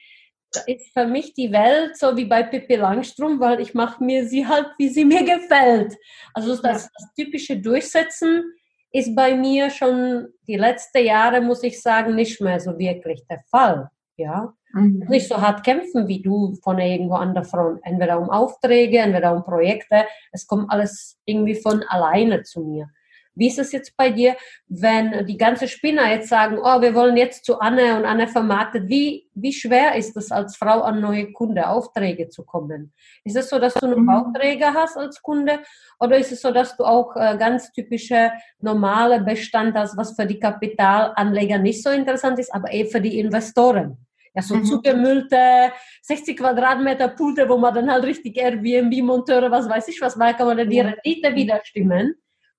[0.65, 4.47] ist für mich die Welt so wie bei Pippi Langstrom, weil ich mache mir sie
[4.47, 5.95] halt, wie sie mir gefällt.
[6.33, 8.43] Also das, das typische Durchsetzen
[8.91, 13.43] ist bei mir schon die letzten Jahre, muss ich sagen, nicht mehr so wirklich der
[13.51, 13.89] Fall.
[14.15, 15.05] Ja, mhm.
[15.09, 17.79] nicht so hart kämpfen wie du von irgendwo an der Front.
[17.83, 20.05] Entweder um Aufträge, entweder um Projekte.
[20.31, 22.89] Es kommt alles irgendwie von alleine zu mir.
[23.37, 24.35] Wie ist es jetzt bei dir,
[24.67, 28.89] wenn die ganze Spinner jetzt sagen, oh, wir wollen jetzt zu Anne und Anne vermarktet.
[28.89, 32.93] Wie, wie schwer ist es als Frau an neue Kunde, Aufträge zu kommen?
[33.23, 34.09] Ist es so, dass du einen mhm.
[34.09, 35.59] Aufträge hast als Kunde
[35.99, 40.25] oder ist es so, dass du auch äh, ganz typische normale Bestand hast, was für
[40.25, 44.06] die Kapitalanleger nicht so interessant ist, aber eben für die Investoren?
[44.37, 44.65] Ja, so mhm.
[44.65, 45.71] zugemüllte
[46.03, 50.45] 60 Quadratmeter Pulte, wo man dann halt richtig Airbnb-Monteure, was weiß ich was, mal kann
[50.45, 52.13] man dann die Rendite wieder stimmen.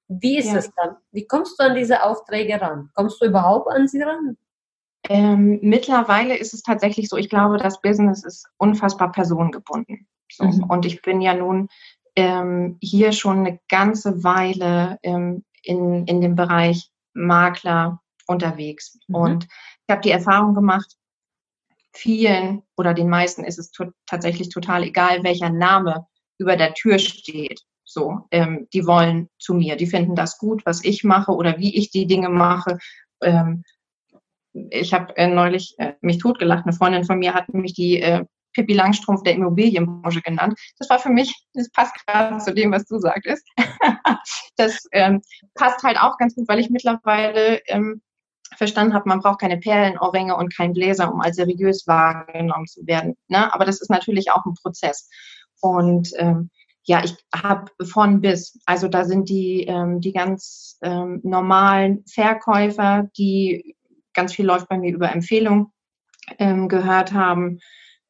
[0.08, 0.56] Wie ist ja.
[0.58, 0.96] es dann?
[1.12, 2.90] Wie kommst du an diese Aufträge ran?
[2.94, 4.36] Kommst du überhaupt an sie ran?
[5.08, 10.08] Ähm, mittlerweile ist es tatsächlich so, ich glaube, das Business ist unfassbar personengebunden.
[10.32, 10.44] So.
[10.46, 10.64] Mhm.
[10.64, 11.68] Und ich bin ja nun
[12.16, 18.98] ähm, hier schon eine ganze Weile ähm, in, in dem Bereich Makler unterwegs.
[19.06, 19.14] Mhm.
[19.14, 20.97] Und ich habe die Erfahrung gemacht,
[21.92, 26.06] vielen oder den meisten ist es to tatsächlich total egal, welcher Name
[26.38, 27.60] über der Tür steht.
[27.84, 31.74] So, ähm, die wollen zu mir, die finden das gut, was ich mache oder wie
[31.74, 32.78] ich die Dinge mache.
[33.22, 33.64] Ähm,
[34.70, 36.64] ich habe äh, neulich äh, mich totgelacht.
[36.64, 40.58] Eine Freundin von mir hat mich die äh, Pippi Langstrumpf der Immobilienbranche genannt.
[40.78, 43.46] Das war für mich, das passt gerade zu dem, was du sagtest.
[44.56, 45.22] das ähm,
[45.54, 48.02] passt halt auch ganz gut, weil ich mittlerweile ähm,
[48.58, 53.16] verstanden habe, man braucht keine Perlenohrringe und kein Bläser, um als seriös wahrgenommen zu werden.
[53.28, 53.52] Ne?
[53.54, 55.08] Aber das ist natürlich auch ein Prozess.
[55.60, 56.50] Und ähm,
[56.82, 63.08] ja, ich habe von bis, also da sind die, ähm, die ganz ähm, normalen Verkäufer,
[63.16, 63.76] die
[64.12, 65.72] ganz viel läuft bei mir über Empfehlung,
[66.38, 67.60] ähm, gehört haben.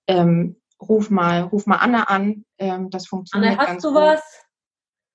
[0.07, 2.45] Ähm, ruf mal, ruf mal Anne an.
[2.59, 3.97] Ähm, das funktioniert Anne, hast ganz du gut.
[3.99, 4.23] was?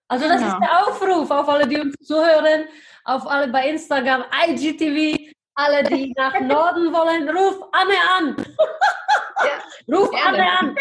[0.08, 0.54] Also das Genau.
[0.54, 2.66] ist der Aufruf auf alle, die uns zuhören,
[3.06, 5.18] auf alle bei Instagram, IGTV,
[5.56, 8.36] alle, die nach Norden wollen, ruf Anne an.
[9.92, 10.38] ruf gerne.
[10.38, 10.76] Anne an.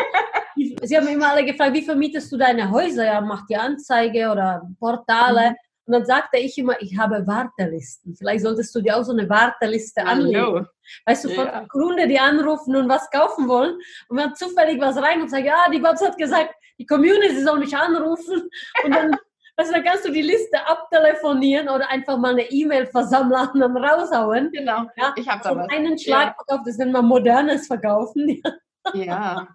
[0.82, 3.04] Sie haben immer alle gefragt, wie vermietest du deine Häuser?
[3.04, 5.50] Ja, mach die Anzeige oder Portale.
[5.50, 5.56] Mhm.
[5.84, 8.14] Und dann sagte ich immer, ich habe Wartelisten.
[8.16, 10.40] Vielleicht solltest du dir auch so eine Warteliste anlegen.
[10.40, 10.66] Hallo.
[11.06, 11.66] Weißt du, von Ja.
[11.68, 13.76] Kunden, die anrufen und was kaufen wollen
[14.08, 17.60] und wenn zufällig was reinkommt und sagt, ja, die Babs hat gesagt, die Community soll
[17.60, 18.50] mich anrufen
[18.84, 19.18] und dann, du,
[19.72, 24.50] dann kannst du die Liste abtelefonieren oder einfach mal eine E-Mail versammeln und dann raushauen.
[24.50, 24.86] Genau.
[24.96, 25.68] Ja, Ich habe da was.
[25.70, 28.42] einen Schlag verkauft, das nennt man modernes Verkaufen.
[28.94, 29.46] Ja.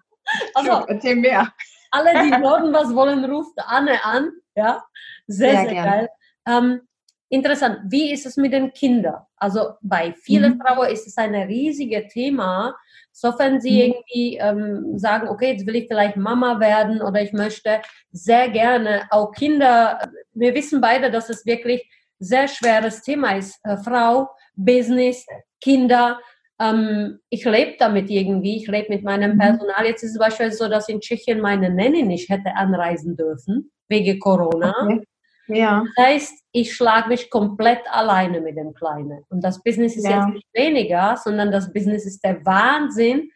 [0.54, 1.52] Also Schön, erzähl mehr.
[1.90, 4.30] alle, die Norden was wollen, ruft Anne an.
[4.54, 4.82] Ja,
[5.26, 6.08] sehr, Sehr sehr, geil.
[6.46, 6.87] Ähm,
[7.28, 9.22] interessant, wie ist es mit den Kindern?
[9.36, 10.60] Also bei vielen Mhm.
[10.60, 12.74] Frauen ist es ein riesiges Thema,
[13.12, 13.94] sofern sie Mhm.
[13.94, 19.02] irgendwie ähm, sagen, okay, jetzt will ich vielleicht Mama werden oder ich möchte sehr gerne
[19.10, 20.10] auch Kinder.
[20.32, 21.88] Wir wissen beide, dass es wirklich
[22.18, 23.58] sehr schweres Thema ist.
[23.64, 25.24] Äh, Frau, Business,
[25.60, 26.18] Kinder.
[26.60, 29.38] Ähm, ich lebe damit irgendwie, ich lebe mit meinem Mhm.
[29.38, 29.86] Personal.
[29.86, 34.18] Jetzt ist es beispielsweise so, dass in Tschechien meine Nanny nicht hätte anreisen dürfen, wegen
[34.18, 34.74] Corona.
[34.82, 35.04] Okay.
[35.48, 35.84] Ja.
[35.96, 39.24] Das heißt, ich schlage mich komplett alleine mit dem Kleinen.
[39.30, 40.26] Und das Business ist Ja.
[40.26, 43.30] jetzt nicht weniger, sondern das Business ist der Wahnsinn.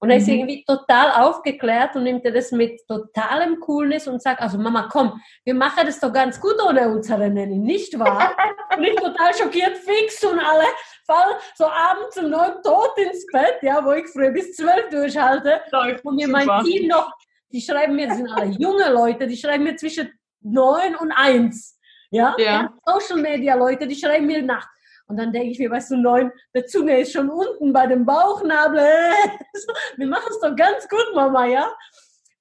[0.00, 0.34] Und er ist Mhm.
[0.34, 5.54] irgendwie total aufgeklärt und nimmt das mit totalem Coolness und sagt, also Mama, komm, wir
[5.54, 8.30] machen das doch ganz gut ohne unsere Nanny, nicht wahr?
[8.78, 10.66] und ich total schockiert, fix und alle
[11.04, 15.62] fallen so abends um neun tot ins Bett, ja, wo ich früher bis zwölf durchhalte.
[15.72, 16.04] Läuft.
[16.04, 16.46] Und mir mein.
[16.64, 17.12] Team noch,
[17.50, 21.78] die schreiben mir, das sind alle junge Leute, die schreiben mir zwischen neun und eins.
[22.10, 22.34] Ja?
[22.38, 22.72] Ja.
[22.84, 24.66] Social Media Leute, die schreiben mir nach.
[25.06, 28.04] Und dann denke ich mir, weißt du, neun, der Zunge ist schon unten bei dem
[28.04, 28.80] Bauchnabel.
[29.96, 31.72] Wir machen es doch ganz gut, Mama, ja?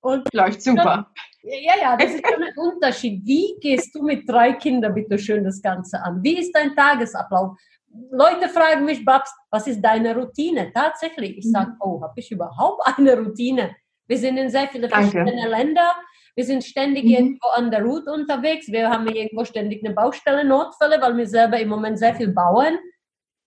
[0.02, 1.10] Und Läuft super.
[1.44, 3.26] ja, ja, das ist schon ein Unterschied.
[3.26, 6.22] Wie gehst du mit drei Kindern bitte schön das Ganze an?
[6.22, 7.58] Wie ist dein Tagesablauf?
[8.12, 10.72] Leute fragen mich, Babs, was ist deine Routine?
[10.74, 13.76] Tatsächlich, ich sage, oh, habe ich überhaupt eine Routine?
[14.08, 15.96] Wir sind in sehr viele verschiedene Länder.
[16.38, 17.10] Wir sind ständig Mhm.
[17.12, 18.68] irgendwo an der Route unterwegs.
[18.72, 22.78] Wir haben irgendwo ständig eine Baustelle, Notfälle, weil wir selber im Moment sehr viel bauen.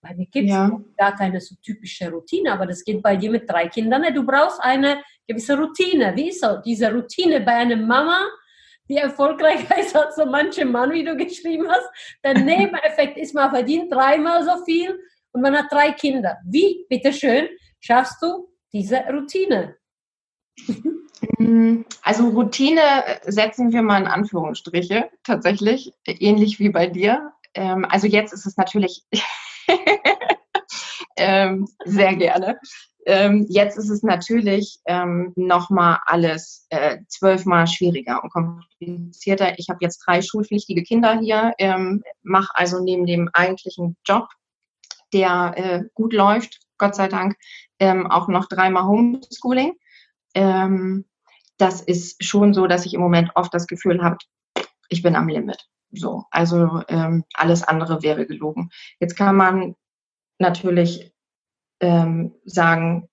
[0.03, 0.69] Bei mir gibt es Ja.
[0.97, 4.01] gar keine so typische Routine, aber das geht bei dir mit drei Kindern.
[4.01, 4.17] nicht.
[4.17, 6.11] Du brauchst eine gewisse Routine.
[6.17, 8.19] Wie ist so diese Routine bei einer Mama,
[8.89, 11.89] die erfolgreich ist als so manche Mann, wie du geschrieben hast?
[12.25, 12.33] Der
[12.73, 14.99] Nebeneffekt ist, man verdient dreimal so viel
[15.31, 16.37] und man hat drei Kinder.
[16.45, 17.47] Wie, bitteschön,
[17.79, 19.77] schaffst du diese Routine?
[22.01, 27.31] Also Routine äh, setzen wir mal in Anführungsstriche, tatsächlich, äh, ähnlich wie bei dir.
[27.53, 29.03] Ähm, also jetzt ist es natürlich
[31.17, 32.59] ähm, sehr gerne.
[33.05, 39.57] Ähm, jetzt ist es natürlich ähm, nochmal alles äh, zwölfmal schwieriger und komplizierter.
[39.57, 41.53] Ich habe jetzt drei schulpflichtige Kinder hier,
[42.21, 44.27] mache also neben dem eigentlichen Job,
[45.13, 47.35] der äh, gut läuft, Gott sei Dank,
[47.79, 49.73] auch noch dreimal Homeschooling.
[50.35, 51.05] Ähm,
[51.61, 54.17] das ist schon so, dass ich im Moment oft das Gefühl habe,
[54.89, 55.67] ich bin am Limit.
[55.91, 58.69] So, also ähm, alles andere wäre gelogen.
[58.99, 59.75] Jetzt kann man
[60.39, 61.13] natürlich
[61.81, 63.09] ähm, sagen,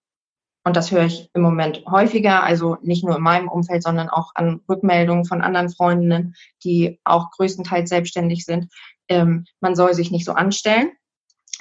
[0.65, 4.33] und das höre ich im Moment häufiger, also nicht nur in meinem Umfeld, sondern auch
[4.35, 6.35] an Rückmeldungen von anderen Freundinnen,
[6.65, 8.71] die auch größtenteils selbstständig sind,
[9.09, 10.93] ähm, man soll sich nicht so anstellen.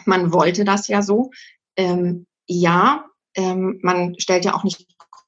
[0.06, 1.32] Man wollte das ja so.
[1.76, 4.86] Ähm, ja, ähm, man stellt ja auch nicht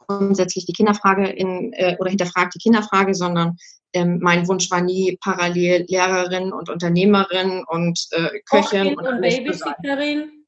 [0.10, 3.58] grundsätzlich die Kinderfrage in, äh, oder hinterfragt die Kinderfrage, sondern
[3.94, 9.22] ähm, mein Wunsch war nie parallel Lehrerin und Unternehmerin und äh, Köchin und und.
[9.22, 10.40] Babysitterin?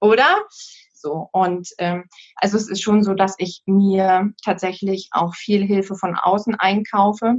[0.00, 0.44] oder?
[0.92, 2.04] So, und ähm,
[2.36, 7.36] also es ist schon so, dass ich mir tatsächlich auch viel Hilfe von außen einkaufe.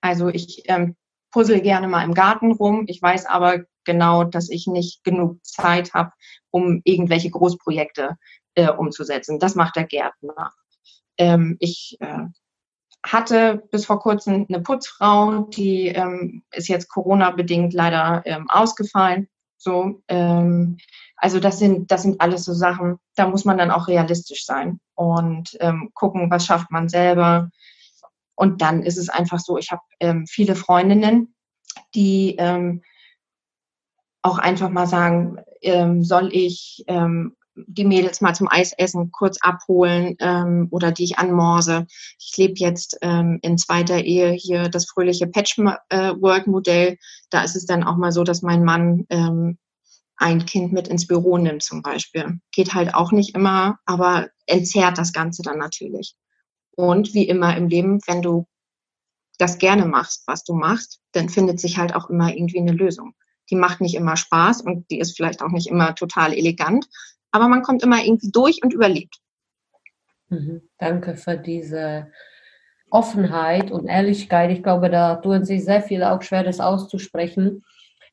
[0.00, 0.96] Also ich ähm,
[1.32, 2.84] puzzle gerne mal im Garten rum.
[2.86, 6.12] Ich weiß aber genau, dass ich nicht genug Zeit habe,
[6.50, 8.16] um irgendwelche Großprojekte
[8.54, 9.38] äh, umzusetzen.
[9.38, 10.52] Das macht der Gärtner.
[11.18, 12.26] Ähm, ich äh,
[13.04, 19.28] hatte bis vor kurzem eine Putzfrau, die ähm, ist jetzt Corona-bedingt leider ähm, ausgefallen.
[19.56, 20.78] So, ähm,
[21.16, 24.80] also das sind, das sind alles so Sachen, da muss man dann auch realistisch sein
[24.94, 27.50] und ähm, gucken, was schafft man selber.
[28.34, 31.34] Und dann ist es einfach so, ich habe ähm, viele Freundinnen,
[31.94, 32.82] die ähm,
[34.22, 40.16] auch einfach mal sagen, ähm, soll ich ähm, die Mädels mal zum Eisessen kurz abholen
[40.20, 41.86] ähm, oder die ich anmorse.
[42.18, 46.96] Ich lebe jetzt ähm, in zweiter Ehe hier das fröhliche Patchwork-Modell.
[47.30, 49.58] Da ist es dann auch mal so, dass mein Mann ähm,
[50.16, 52.40] ein Kind mit ins Büro nimmt zum Beispiel.
[52.52, 56.14] Geht halt auch nicht immer, aber entzerrt das Ganze dann natürlich.
[56.74, 58.46] Und wie immer im Leben, wenn du
[59.38, 63.14] das gerne machst, was du machst, dann findet sich halt auch immer irgendwie eine Lösung.
[63.50, 66.86] Die macht nicht immer Spaß und die ist vielleicht auch nicht immer total elegant,
[67.32, 69.16] aber man kommt immer irgendwie durch und überlebt.
[70.28, 70.62] Mhm.
[70.78, 72.08] Danke für diese
[72.90, 74.50] Offenheit und Ehrlichkeit.
[74.50, 77.64] Ich glaube, da tun sich sehr viele auch schwer, das auszusprechen.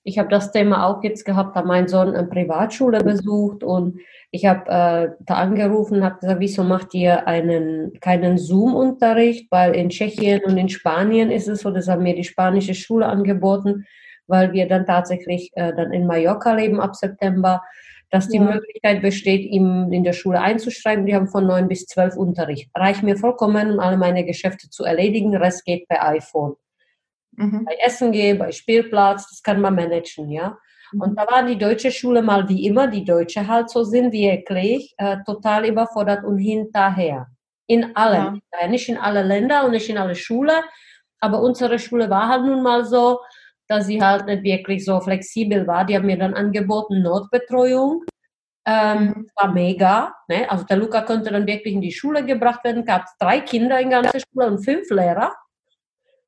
[0.03, 3.99] Ich habe das Thema auch jetzt gehabt, da mein Sohn eine Privatschule besucht und
[4.31, 9.51] ich habe äh, da angerufen habe gesagt, wieso macht ihr einen, keinen Zoom-Unterricht?
[9.51, 13.07] Weil in Tschechien und in Spanien ist es so, das haben mir die spanische Schule
[13.07, 13.85] angeboten,
[14.27, 17.61] weil wir dann tatsächlich äh, dann in Mallorca leben ab September
[18.09, 18.43] dass die ja.
[18.43, 21.05] Möglichkeit besteht, ihm in der Schule einzuschreiben.
[21.05, 22.69] Die haben von neun bis zwölf Unterricht.
[22.75, 25.31] Reicht mir vollkommen, um alle meine Geschäfte zu erledigen.
[25.31, 26.55] Der Rest geht per iPhone.
[27.33, 27.65] Mhm.
[27.65, 30.57] Bei Essen gehen, bei Spielplatz, das kann man managen, ja.
[30.91, 31.01] Mhm.
[31.01, 34.25] Und da war die deutsche Schule mal wie immer, die Deutsche halt so sind, wie
[34.25, 37.27] erklärt, äh, total überfordert und hinterher.
[37.67, 38.41] In allen.
[38.59, 38.67] Ja.
[38.67, 40.61] Nicht in alle Länder und nicht in alle Schulen.
[41.19, 43.19] Aber unsere Schule war halt nun mal so,
[43.69, 45.85] dass sie halt nicht wirklich so flexibel war.
[45.85, 48.03] Die haben mir dann angeboten Notbetreuung.
[48.65, 49.29] Ähm, mhm.
[49.35, 50.13] war mega.
[50.27, 50.49] Ne?
[50.49, 52.83] Also der Luca konnte dann wirklich in die Schule gebracht werden.
[52.83, 55.33] Gab drei Kinder in ganzer Schule und fünf Lehrer.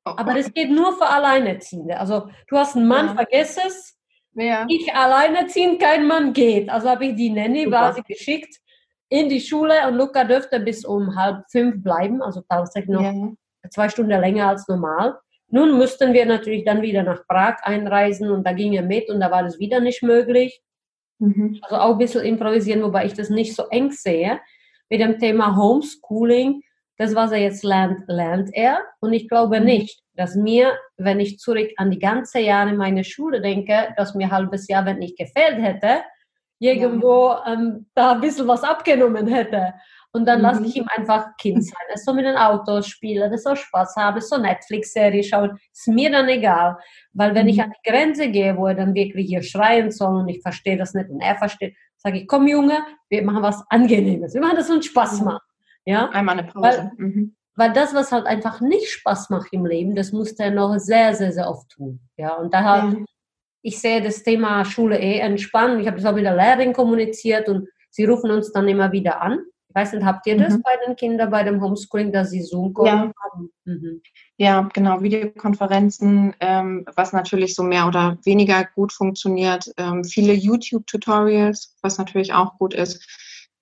[0.04, 0.14] Oh.
[0.16, 2.00] Aber das geht nur für Alleinerziehende.
[2.00, 3.14] Also du hast einen Mann, ja.
[3.14, 3.98] vergiss es.
[4.34, 4.64] Ja.
[4.68, 6.70] Ich alleinerziehend, kein Mann geht.
[6.70, 8.56] Also habe ich die Nanny quasi geschickt
[9.08, 13.30] in die Schule und Luca dürfte bis um halb fünf bleiben, also tatsächlich noch ja.
[13.68, 15.18] zwei Stunden länger als normal.
[15.52, 19.20] Nun müssten wir natürlich dann wieder nach Prag einreisen und da ging er mit und
[19.20, 20.62] da war das wieder nicht möglich.
[21.18, 21.58] Mhm.
[21.60, 24.40] Also auch ein bisschen improvisieren, wobei ich das nicht so eng sehe.
[24.88, 26.62] Mit dem Thema Homeschooling,
[26.96, 28.80] das, was er jetzt lernt, lernt er.
[29.00, 29.66] Und ich glaube mhm.
[29.66, 34.28] nicht, dass mir, wenn ich zurück an die ganze Jahre meine Schule denke, dass mir
[34.28, 36.02] ein halbes Jahr, wenn nicht gefehlt hätte,
[36.60, 39.74] irgendwo ähm, da ein bisschen was abgenommen hätte.
[40.14, 40.42] Und dann mhm.
[40.42, 41.86] lasse ich ihm einfach Kind sein.
[41.92, 45.58] Es soll mit den Autos spielen, es soll Spaß haben, es soll Netflix-Serie schauen.
[45.72, 46.76] Ist mir dann egal.
[47.14, 47.48] Weil wenn mhm.
[47.48, 50.76] ich an die Grenze gehe, wo er dann wirklich hier schreien soll und ich verstehe
[50.76, 54.34] das nicht und er versteht, sage ich, komm Junge, wir machen was Angenehmes.
[54.34, 55.26] Wir machen das, uns Spaß mhm.
[55.26, 55.42] macht.
[55.86, 56.10] Ja?
[56.10, 56.62] Einmal eine Pause.
[56.62, 57.36] Weil, mhm.
[57.56, 61.14] weil das, was halt einfach nicht Spaß macht im Leben, das muss er noch sehr,
[61.14, 62.00] sehr, sehr oft tun.
[62.18, 62.96] Ja, und daher, ja.
[63.62, 65.80] ich sehe das Thema Schule eh entspannt.
[65.80, 69.22] Ich habe das auch mit der Lehrerin kommuniziert und sie rufen uns dann immer wieder
[69.22, 69.38] an
[69.72, 70.62] ich weiß nicht, habt ihr das mhm.
[70.62, 73.10] bei den Kindern bei dem Homeschooling, dass sie Zoom ja.
[73.22, 73.50] haben?
[73.64, 74.02] Mhm.
[74.36, 79.72] Ja, genau, Videokonferenzen, ähm, was natürlich so mehr oder weniger gut funktioniert.
[79.78, 83.02] Ähm, viele YouTube-Tutorials, was natürlich auch gut ist.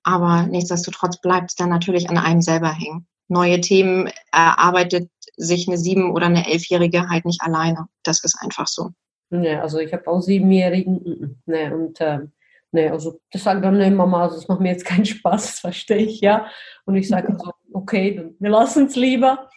[0.03, 3.07] Aber nichtsdestotrotz bleibt es dann natürlich an einem selber hängen.
[3.29, 7.87] Neue Themen erarbeitet sich eine sieben- oder eine elfjährige halt nicht alleine.
[8.03, 8.91] Das ist einfach so.
[9.31, 11.41] Ja, also ich habe auch siebenjährigen.
[11.47, 12.33] Ne, und ähm,
[12.73, 15.61] nee, also das sagt dann, nee, Mama, also das macht mir jetzt keinen Spaß, das
[15.61, 16.47] verstehe ich, ja.
[16.85, 19.49] Und ich sage also, okay, dann wir lassen es lieber.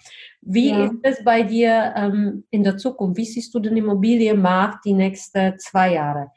[0.41, 0.85] Wie ja.
[0.85, 3.17] ist es bei dir ähm, in der Zukunft?
[3.17, 6.31] Wie siehst du den Immobilienmarkt die nächsten zwei Jahre?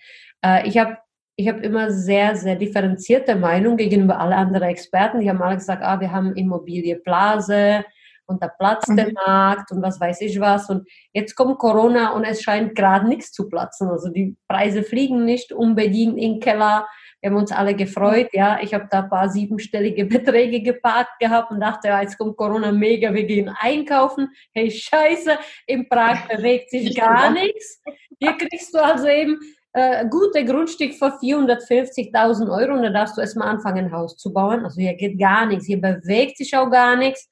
[0.45, 0.99] Äh, ich habe
[1.37, 5.21] ich hab immer sehr, sehr differenzierte Meinung gegenüber allen anderen Experten.
[5.21, 7.85] Die haben alle gesagt, ah, wir haben Immobilienblase,
[8.27, 8.97] und da platzt mhm.
[8.97, 10.69] der Markt und was weiß ich was.
[10.69, 13.89] Und jetzt kommt Corona und es scheint gerade nichts zu platzen.
[13.89, 16.87] Also die Preise fliegen nicht unbedingt in den Keller.
[17.21, 18.59] Wir haben uns alle gefreut, ja.
[18.61, 22.73] Ich habe da ein paar siebenstellige Beträge geparkt gehabt und dachte, ja, jetzt kommt Corona
[22.73, 24.29] mega, wir gehen einkaufen.
[24.53, 27.83] Hey, scheiße, in Prag bewegt sich gar nichts.
[28.19, 29.39] Hier kriegst du also eben
[29.73, 34.33] äh, gute Grundstück für 450.000 Euro und da darfst du erstmal anfangen, ein Haus zu
[34.33, 34.65] bauen.
[34.65, 37.29] Also hier geht gar nichts, hier bewegt sich auch gar nichts.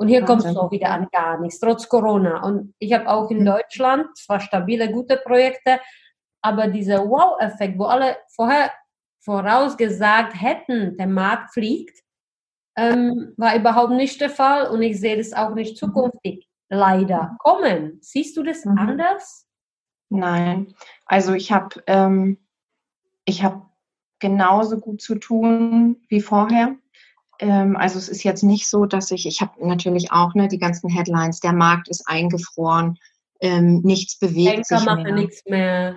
[0.00, 2.42] Und hier kommst du auch wieder an gar nichts, trotz Corona.
[2.42, 3.44] Und ich habe auch in hm.
[3.44, 5.78] Deutschland zwar stabile, gute Projekte,
[6.40, 8.72] aber dieser Wow-Effekt, wo alle vorher
[9.22, 12.00] vorausgesagt hätten, der Markt fliegt,
[12.78, 17.98] ähm, war überhaupt nicht der Fall und ich sehe das auch nicht zukünftig leider kommen.
[18.00, 18.78] Siehst du das mhm.
[18.78, 19.46] anders?
[20.08, 20.72] Nein,
[21.04, 22.38] also ich habe ähm,
[23.26, 23.66] ich habe
[24.18, 26.76] genauso gut zu tun wie vorher.
[27.40, 30.58] Ähm, also es ist jetzt nicht so, dass ich, ich habe natürlich auch ne, die
[30.58, 32.98] ganzen Headlines, der Markt ist eingefroren,
[33.40, 35.14] ähm, nichts bewegt Denker sich mehr.
[35.14, 35.96] nichts mehr.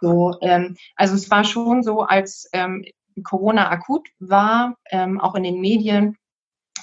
[0.00, 2.84] So, ähm, also es war schon so, als ähm,
[3.22, 6.16] Corona akut war, ähm, auch in den Medien,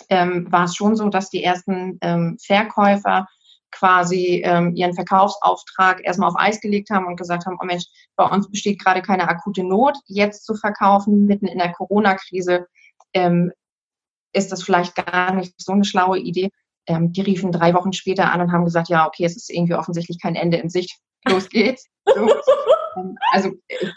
[0.10, 2.00] ähm, war es schon so, dass die ersten
[2.40, 3.26] Verkäufer
[3.72, 7.86] quasi ähm, ihren Verkaufsauftrag erstmal auf Eis gelegt haben und gesagt haben, oh Mensch,
[8.16, 12.68] bei uns besteht gerade keine akute Not, jetzt zu verkaufen, mitten in der Corona-Krise,
[13.14, 13.52] ähm,
[14.34, 16.50] ist das vielleicht gar nicht so eine schlaue Idee.
[16.88, 19.76] Ähm, die riefen drei Wochen später an und haben gesagt, ja, okay, es ist irgendwie
[19.76, 20.98] offensichtlich kein Ende in Sicht.
[21.28, 21.86] Los geht's.
[22.16, 22.30] So.
[22.98, 23.94] Ähm, also ich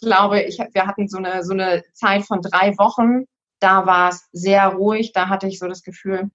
[0.00, 3.26] glaube, ich, wir hatten so eine, so eine Zeit von drei Wochen.
[3.60, 5.12] Da war es sehr ruhig.
[5.12, 6.30] Da hatte ich so das Gefühl,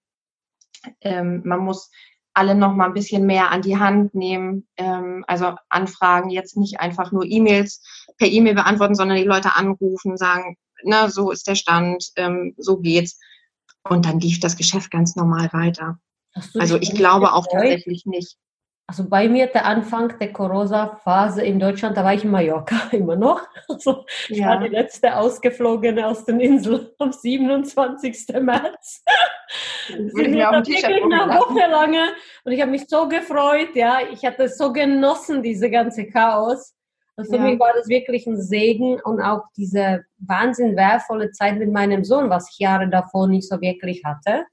[1.02, 1.90] ähm, man muss
[2.36, 4.68] alle noch mal ein bisschen mehr an die Hand nehmen.
[4.78, 7.82] Ähm, also Anfragen jetzt nicht einfach nur E-Mails
[8.18, 12.78] per E-Mail beantworten, sondern die Leute anrufen, sagen, na, so ist der Stand, ähm, so
[12.78, 13.20] geht's.
[13.88, 16.00] Und dann lief das Geschäft ganz normal weiter.
[16.58, 18.38] Also ich glaube auch tatsächlich nicht.
[18.88, 23.16] Also bei mir der Anfang der Corona-Phase in Deutschland, da war ich in Mallorca immer
[23.16, 23.42] noch.
[23.68, 24.50] Also ich ja.
[24.50, 28.28] war die letzte Ausgeflogene aus den Inseln am 27.
[28.42, 29.04] März.
[29.88, 32.14] Ich mir auch wirklich eine Woche lange
[32.44, 34.00] und ich habe mich so gefreut, ja.
[34.12, 36.76] Ich hatte so genossen, diese ganze Chaos.
[37.18, 37.44] Also für ja.
[37.44, 42.30] mich war das wirklich ein Segen und auch diese wahnsinnig wertvolle Zeit mit meinem Sohn,
[42.30, 44.46] was ich Jahre davor nicht so wirklich hatte.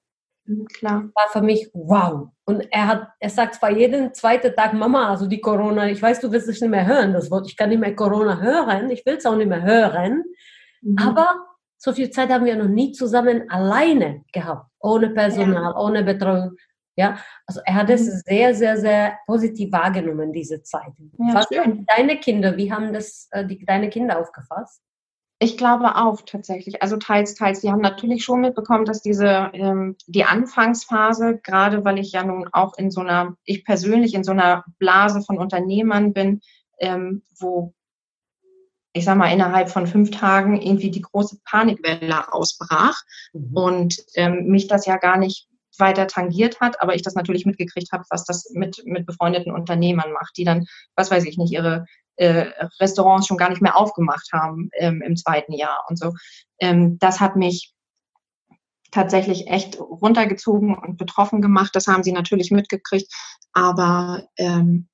[0.44, 1.10] Mhm, klar.
[1.14, 2.28] War für mich wow.
[2.44, 6.20] Und er hat, er sagt zwar jeden zweiten Tag, Mama, also die Corona, ich weiß,
[6.20, 9.04] du willst es nicht mehr hören, das Wort, ich kann nicht mehr Corona hören, ich
[9.06, 10.24] will es auch nicht mehr hören.
[10.82, 10.98] Mhm.
[10.98, 11.46] Aber
[11.78, 15.76] so viel Zeit haben wir noch nie zusammen alleine gehabt, ohne Personal, ja.
[15.76, 16.56] ohne Betreuung.
[16.96, 18.20] Ja, also er hat es mhm.
[18.26, 20.92] sehr, sehr, sehr positiv wahrgenommen, diese Zeit.
[21.18, 21.86] Ja, Was schön.
[21.96, 24.82] deine Kinder, wie haben das äh, die, deine Kinder aufgefasst?
[25.38, 26.82] Ich glaube auch tatsächlich.
[26.82, 27.62] Also teils, teils.
[27.62, 32.48] Die haben natürlich schon mitbekommen, dass diese ähm, die Anfangsphase, gerade weil ich ja nun
[32.52, 36.42] auch in so einer, ich persönlich in so einer Blase von Unternehmern bin,
[36.78, 37.74] ähm, wo
[38.92, 43.00] ich sag mal, innerhalb von fünf Tagen irgendwie die große Panikwelle ausbrach
[43.32, 43.56] mhm.
[43.56, 45.48] und ähm, mich das ja gar nicht
[45.78, 50.12] weiter tangiert hat, aber ich das natürlich mitgekriegt habe, was das mit, mit befreundeten Unternehmern
[50.12, 50.66] macht, die dann,
[50.96, 52.46] was weiß ich nicht, ihre äh,
[52.80, 56.12] Restaurants schon gar nicht mehr aufgemacht haben ähm, im zweiten Jahr und so.
[56.60, 57.72] Ähm, das hat mich
[58.90, 61.74] tatsächlich echt runtergezogen und betroffen gemacht.
[61.74, 63.10] Das haben sie natürlich mitgekriegt,
[63.52, 64.88] aber ähm,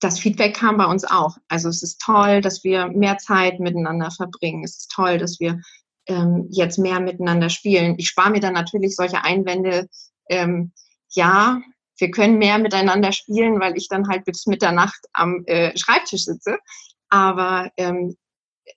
[0.00, 1.36] das Feedback kam bei uns auch.
[1.48, 4.64] Also es ist toll, dass wir mehr Zeit miteinander verbringen.
[4.64, 5.60] Es ist toll, dass wir
[6.08, 7.94] ähm, jetzt mehr miteinander spielen.
[7.98, 9.88] Ich spare mir dann natürlich solche Einwände,
[10.28, 10.72] ähm,
[11.10, 11.60] ja,
[11.98, 16.58] wir können mehr miteinander spielen, weil ich dann halt bis Mitternacht am äh, Schreibtisch sitze.
[17.08, 18.16] Aber ähm,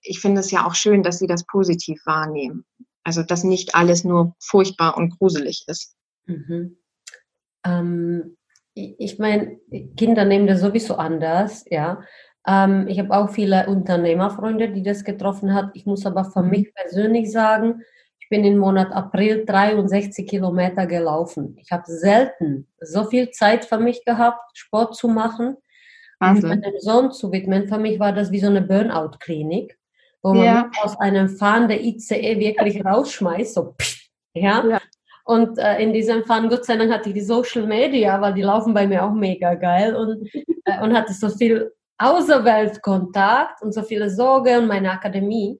[0.01, 2.65] ich finde es ja auch schön, dass sie das positiv wahrnehmen.
[3.03, 5.95] Also, dass nicht alles nur furchtbar und gruselig ist.
[6.25, 6.77] Mhm.
[7.65, 8.37] Ähm,
[8.73, 9.59] ich meine,
[9.97, 12.03] Kinder nehmen das sowieso anders, ja.
[12.47, 15.71] Ähm, ich habe auch viele Unternehmerfreunde, die das getroffen hat.
[15.73, 16.49] Ich muss aber für mhm.
[16.49, 17.81] mich persönlich sagen,
[18.19, 21.57] ich bin im Monat April 63 Kilometer gelaufen.
[21.59, 25.57] Ich habe selten so viel Zeit für mich gehabt, Sport zu machen,
[26.21, 27.67] und meinem Sohn zu widmen.
[27.67, 29.77] Für mich war das wie so eine Burnout-Klinik,
[30.21, 30.71] wo man ja.
[30.83, 33.75] aus einem fahrenden ICE wirklich rausschmeißt, so
[34.33, 34.65] ja.
[34.65, 34.81] ja.
[35.23, 38.41] Und äh, in diesem Fall, Gott sei Dank, hatte ich die Social Media, weil die
[38.41, 40.27] laufen bei mir auch mega geil und,
[40.65, 41.71] äh, und hatte so viel
[42.01, 45.59] Außerweltkontakt und so viele Sorge und meine Akademie.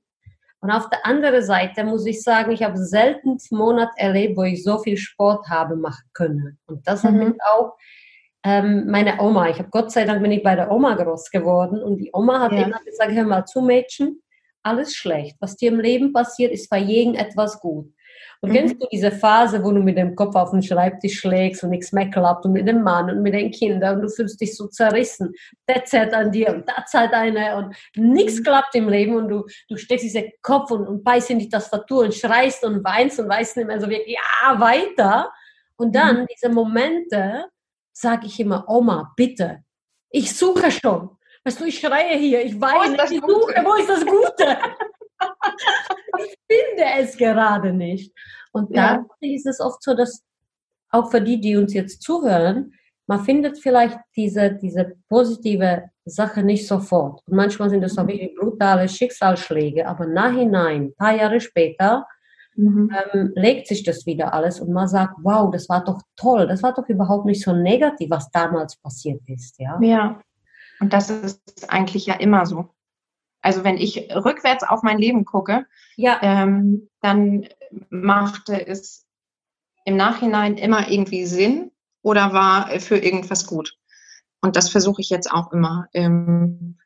[0.59, 4.43] Und auf der anderen Seite muss ich sagen, ich habe selten einen Monat erlebt, wo
[4.43, 6.59] ich so viel Sport habe machen können.
[6.67, 7.29] Und das hat mhm.
[7.29, 7.73] mich auch
[8.43, 11.81] ähm, meine Oma, ich habe Gott sei Dank bin ich bei der Oma groß geworden
[11.81, 12.63] und die Oma hat ja.
[12.63, 14.21] immer gesagt, hör mal zu Mädchen,
[14.63, 15.37] alles schlecht.
[15.39, 17.93] Was dir im Leben passiert, ist bei jedem etwas gut.
[18.43, 18.53] Und mhm.
[18.55, 21.91] kennst du diese Phase, wo du mit dem Kopf auf den Schreibtisch schlägst und nichts
[21.91, 24.67] mehr klappt und mit dem Mann und mit den Kindern und du fühlst dich so
[24.67, 25.31] zerrissen.
[25.67, 28.43] Der zerrt an dir und da zerrt einer und nichts mhm.
[28.43, 32.05] klappt im Leben und du, du steckst diesen Kopf und, und beißt in die Tastatur
[32.05, 35.31] und schreist und weinst und weißt nicht mehr so wirklich, ja, weiter.
[35.77, 36.27] Und dann mhm.
[36.33, 37.45] diese Momente,
[37.93, 39.63] sage ich immer, Oma, bitte,
[40.09, 41.11] ich suche schon.
[41.43, 44.57] Weißt du, ich schreie hier, ich weine, ich suche, wo ist das Gute?
[46.19, 48.13] ich finde es gerade nicht.
[48.51, 49.33] Und da ja.
[49.33, 50.23] ist es oft so, dass
[50.89, 52.73] auch für die, die uns jetzt zuhören,
[53.07, 57.21] man findet vielleicht diese, diese positive Sache nicht sofort.
[57.25, 62.05] Und manchmal sind das auch wirklich brutale Schicksalsschläge, aber nachhinein, ein paar Jahre später,
[62.55, 62.89] mhm.
[63.13, 66.63] ähm, legt sich das wieder alles und man sagt, wow, das war doch toll, das
[66.63, 69.59] war doch überhaupt nicht so negativ, was damals passiert ist.
[69.59, 70.21] Ja, ja.
[70.79, 72.69] und das ist eigentlich ja immer so.
[73.41, 75.65] Also wenn ich rückwärts auf mein Leben gucke,
[75.95, 76.19] ja.
[76.21, 77.47] ähm, dann
[77.89, 79.05] machte es
[79.85, 81.71] im Nachhinein immer irgendwie Sinn
[82.03, 83.77] oder war für irgendwas gut.
[84.41, 86.77] Und das versuche ich jetzt auch immer ähm,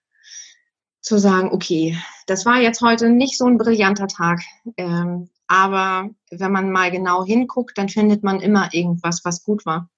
[1.02, 4.42] zu sagen, okay, das war jetzt heute nicht so ein brillanter Tag,
[4.78, 9.90] ähm, aber wenn man mal genau hinguckt, dann findet man immer irgendwas, was gut war.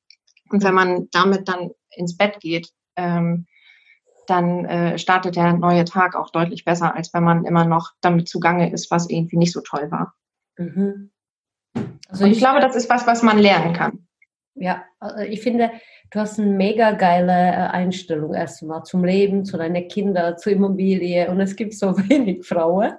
[0.50, 3.48] Und wenn man damit dann ins Bett geht, ähm,
[4.30, 8.28] dann äh, startet der neue Tag auch deutlich besser, als wenn man immer noch damit
[8.28, 10.14] zugange ist, was irgendwie nicht so toll war.
[10.58, 11.12] Mhm.
[12.10, 14.08] Also ich, ich glaube, das ist was, was man lernen kann.
[14.56, 15.72] Ja, also ich finde,
[16.10, 21.30] du hast eine mega geile äh, Einstellung erstmal zum Leben, zu deinen Kindern, zur Immobilie.
[21.30, 22.94] Und es gibt so wenig Frauen,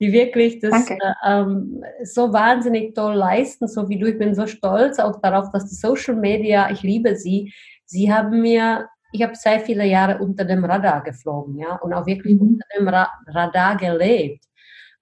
[0.00, 4.08] die wirklich das äh, ähm, so wahnsinnig toll leisten, so wie du.
[4.08, 7.52] Ich bin so stolz auch darauf, dass die Social Media, ich liebe sie,
[7.84, 12.06] sie haben mir ich habe sehr viele Jahre unter dem Radar geflogen, ja, und auch
[12.06, 12.48] wirklich mhm.
[12.48, 14.44] unter dem Ra Radar gelebt.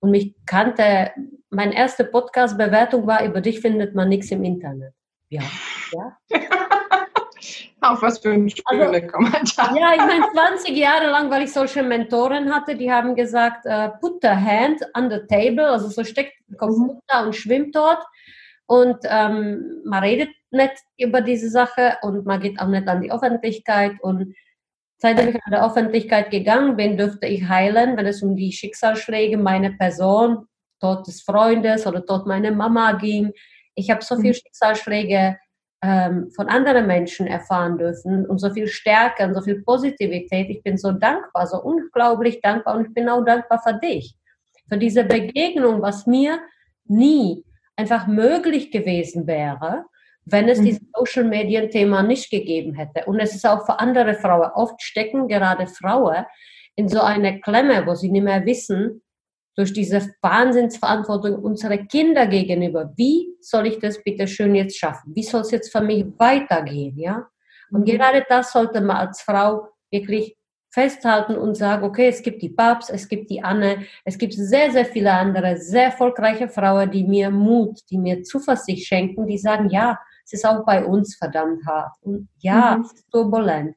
[0.00, 1.10] Und mich kannte,
[1.50, 4.92] meine erste Podcast-Bewertung war, über dich findet man nichts im Internet.
[5.28, 5.42] Ja,
[5.92, 6.16] ja.
[7.80, 9.76] Auf was für ein schöner also, Kommentar.
[9.76, 13.90] Ja, ich meine, 20 Jahre lang, weil ich solche Mentoren hatte, die haben gesagt, uh,
[14.00, 17.00] put the hand on the table, also so steckt der Kopf mhm.
[17.24, 18.02] und schwimmt dort.
[18.66, 23.12] Und ähm, man redet nicht über diese Sache und man geht auch nicht an die
[23.12, 23.92] Öffentlichkeit.
[24.00, 24.34] Und
[24.98, 29.36] seitdem ich an die Öffentlichkeit gegangen bin, dürfte ich heilen, wenn es um die Schicksalsschläge
[29.36, 30.46] meiner Person,
[30.80, 33.32] Tod des Freundes oder Tod meiner Mama ging.
[33.74, 34.34] Ich habe so viele mhm.
[34.34, 35.38] Schicksalsschläge
[35.82, 40.50] ähm, von anderen Menschen erfahren dürfen und so viel Stärke und so viel Positivität.
[40.50, 44.16] Ich bin so dankbar, so unglaublich dankbar und ich bin auch dankbar für dich,
[44.68, 46.40] für diese Begegnung, was mir
[46.84, 47.45] nie
[47.76, 49.84] einfach möglich gewesen wäre,
[50.24, 50.64] wenn es mhm.
[50.64, 53.04] dieses Social Media Thema nicht gegeben hätte.
[53.06, 54.50] Und es ist auch für andere Frauen.
[54.54, 56.24] Oft stecken gerade Frauen
[56.74, 59.02] in so eine Klemme, wo sie nicht mehr wissen,
[59.56, 65.14] durch diese Wahnsinnsverantwortung unserer Kinder gegenüber, wie soll ich das bitte schön jetzt schaffen?
[65.14, 66.98] Wie soll es jetzt für mich weitergehen?
[66.98, 67.26] Ja?
[67.70, 67.84] Und mhm.
[67.86, 70.36] gerade das sollte man als Frau wirklich
[70.76, 74.70] festhalten und sagen, okay, es gibt die Babs, es gibt die Anne, es gibt sehr,
[74.70, 79.70] sehr viele andere, sehr erfolgreiche Frauen, die mir Mut, die mir Zuversicht schenken, die sagen,
[79.70, 81.96] ja, es ist auch bei uns verdammt hart.
[82.02, 82.82] Und ja, mhm.
[82.82, 83.74] es ist turbulent.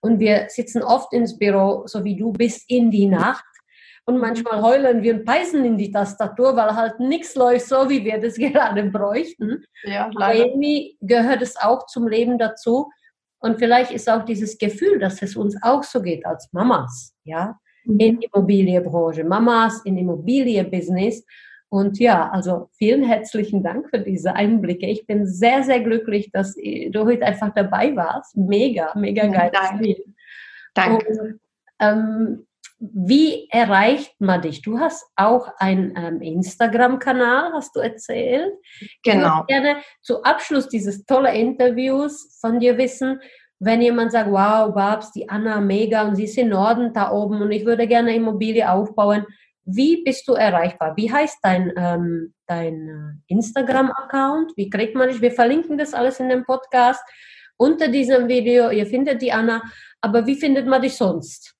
[0.00, 3.44] Und wir sitzen oft ins Büro, so wie du bist, in die Nacht.
[4.04, 8.04] Und manchmal heulen wir und beißen in die Tastatur, weil halt nichts läuft so, wie
[8.04, 9.64] wir das gerade bräuchten.
[9.82, 10.24] Ja, leider.
[10.24, 12.88] Aber irgendwie gehört es auch zum Leben dazu,
[13.46, 17.56] und vielleicht ist auch dieses Gefühl, dass es uns auch so geht als Mamas, ja,
[17.84, 18.00] mhm.
[18.00, 21.24] in Immobilienbranche, Mamas in Immobilienbusiness.
[21.68, 24.86] Und ja, also vielen herzlichen Dank für diese Einblicke.
[24.86, 28.36] Ich bin sehr, sehr glücklich, dass du heute einfach dabei warst.
[28.36, 29.50] Mega, mega geil.
[29.52, 29.96] Danke.
[30.74, 31.06] Danke.
[31.06, 31.40] Und,
[31.78, 32.46] ähm,
[32.78, 34.60] wie erreicht man dich?
[34.62, 38.52] Du hast auch einen ähm, Instagram-Kanal, hast du erzählt.
[39.02, 39.26] Genau.
[39.26, 43.20] Ich würde gerne zu Abschluss dieses tolle Interviews von dir wissen,
[43.58, 47.40] wenn jemand sagt, wow, Babs, die Anna mega und sie ist im Norden da oben
[47.40, 49.24] und ich würde gerne Immobilie aufbauen.
[49.64, 50.96] Wie bist du erreichbar?
[50.96, 54.52] Wie heißt dein, ähm, dein äh, Instagram-Account?
[54.56, 55.22] Wie kriegt man dich?
[55.22, 57.02] Wir verlinken das alles in dem Podcast
[57.56, 58.70] unter diesem Video.
[58.70, 59.62] Ihr findet die Anna.
[60.02, 61.55] Aber wie findet man dich sonst?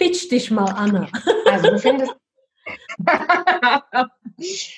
[0.00, 1.08] Pitch dich mal, Anna.
[1.44, 2.16] Also, du findest,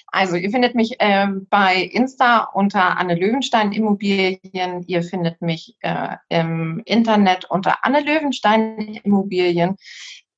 [0.08, 4.82] also ihr findet mich äh, bei Insta unter Anne Löwenstein Immobilien.
[4.88, 9.76] Ihr findet mich äh, im Internet unter Anne Löwenstein Immobilien.de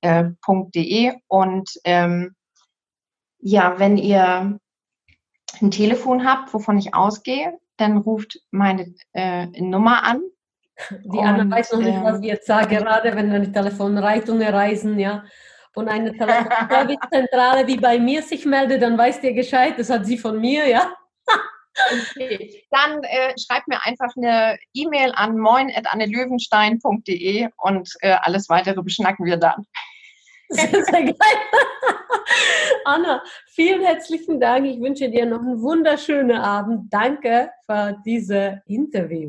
[0.03, 2.35] äh, und ähm,
[3.39, 4.59] ja, wenn ihr
[5.63, 10.21] ein Telefon habt, wovon ich ausgehe, dann ruft meine äh, Nummer an
[10.91, 14.49] die und, Anna weiß noch nicht, was ich jetzt sage, gerade wenn dann die Telefonleitungen
[14.49, 15.25] reisen, ja.
[15.75, 20.19] Und eine Telefonzentrale wie bei mir sich meldet, dann weiß ihr Bescheid, das hat sie
[20.19, 20.93] von mir, ja.
[21.93, 22.65] Okay.
[22.71, 29.37] Dann äh, schreibt mir einfach eine E-Mail an moin.annelöwenstein.de und äh, alles weitere beschnacken wir
[29.37, 29.67] dann.
[30.51, 31.15] Sehr, sehr geil.
[32.85, 34.67] Anna, vielen herzlichen Dank.
[34.67, 36.93] Ich wünsche dir noch einen wunderschönen Abend.
[36.93, 39.29] Danke für dieses Interview.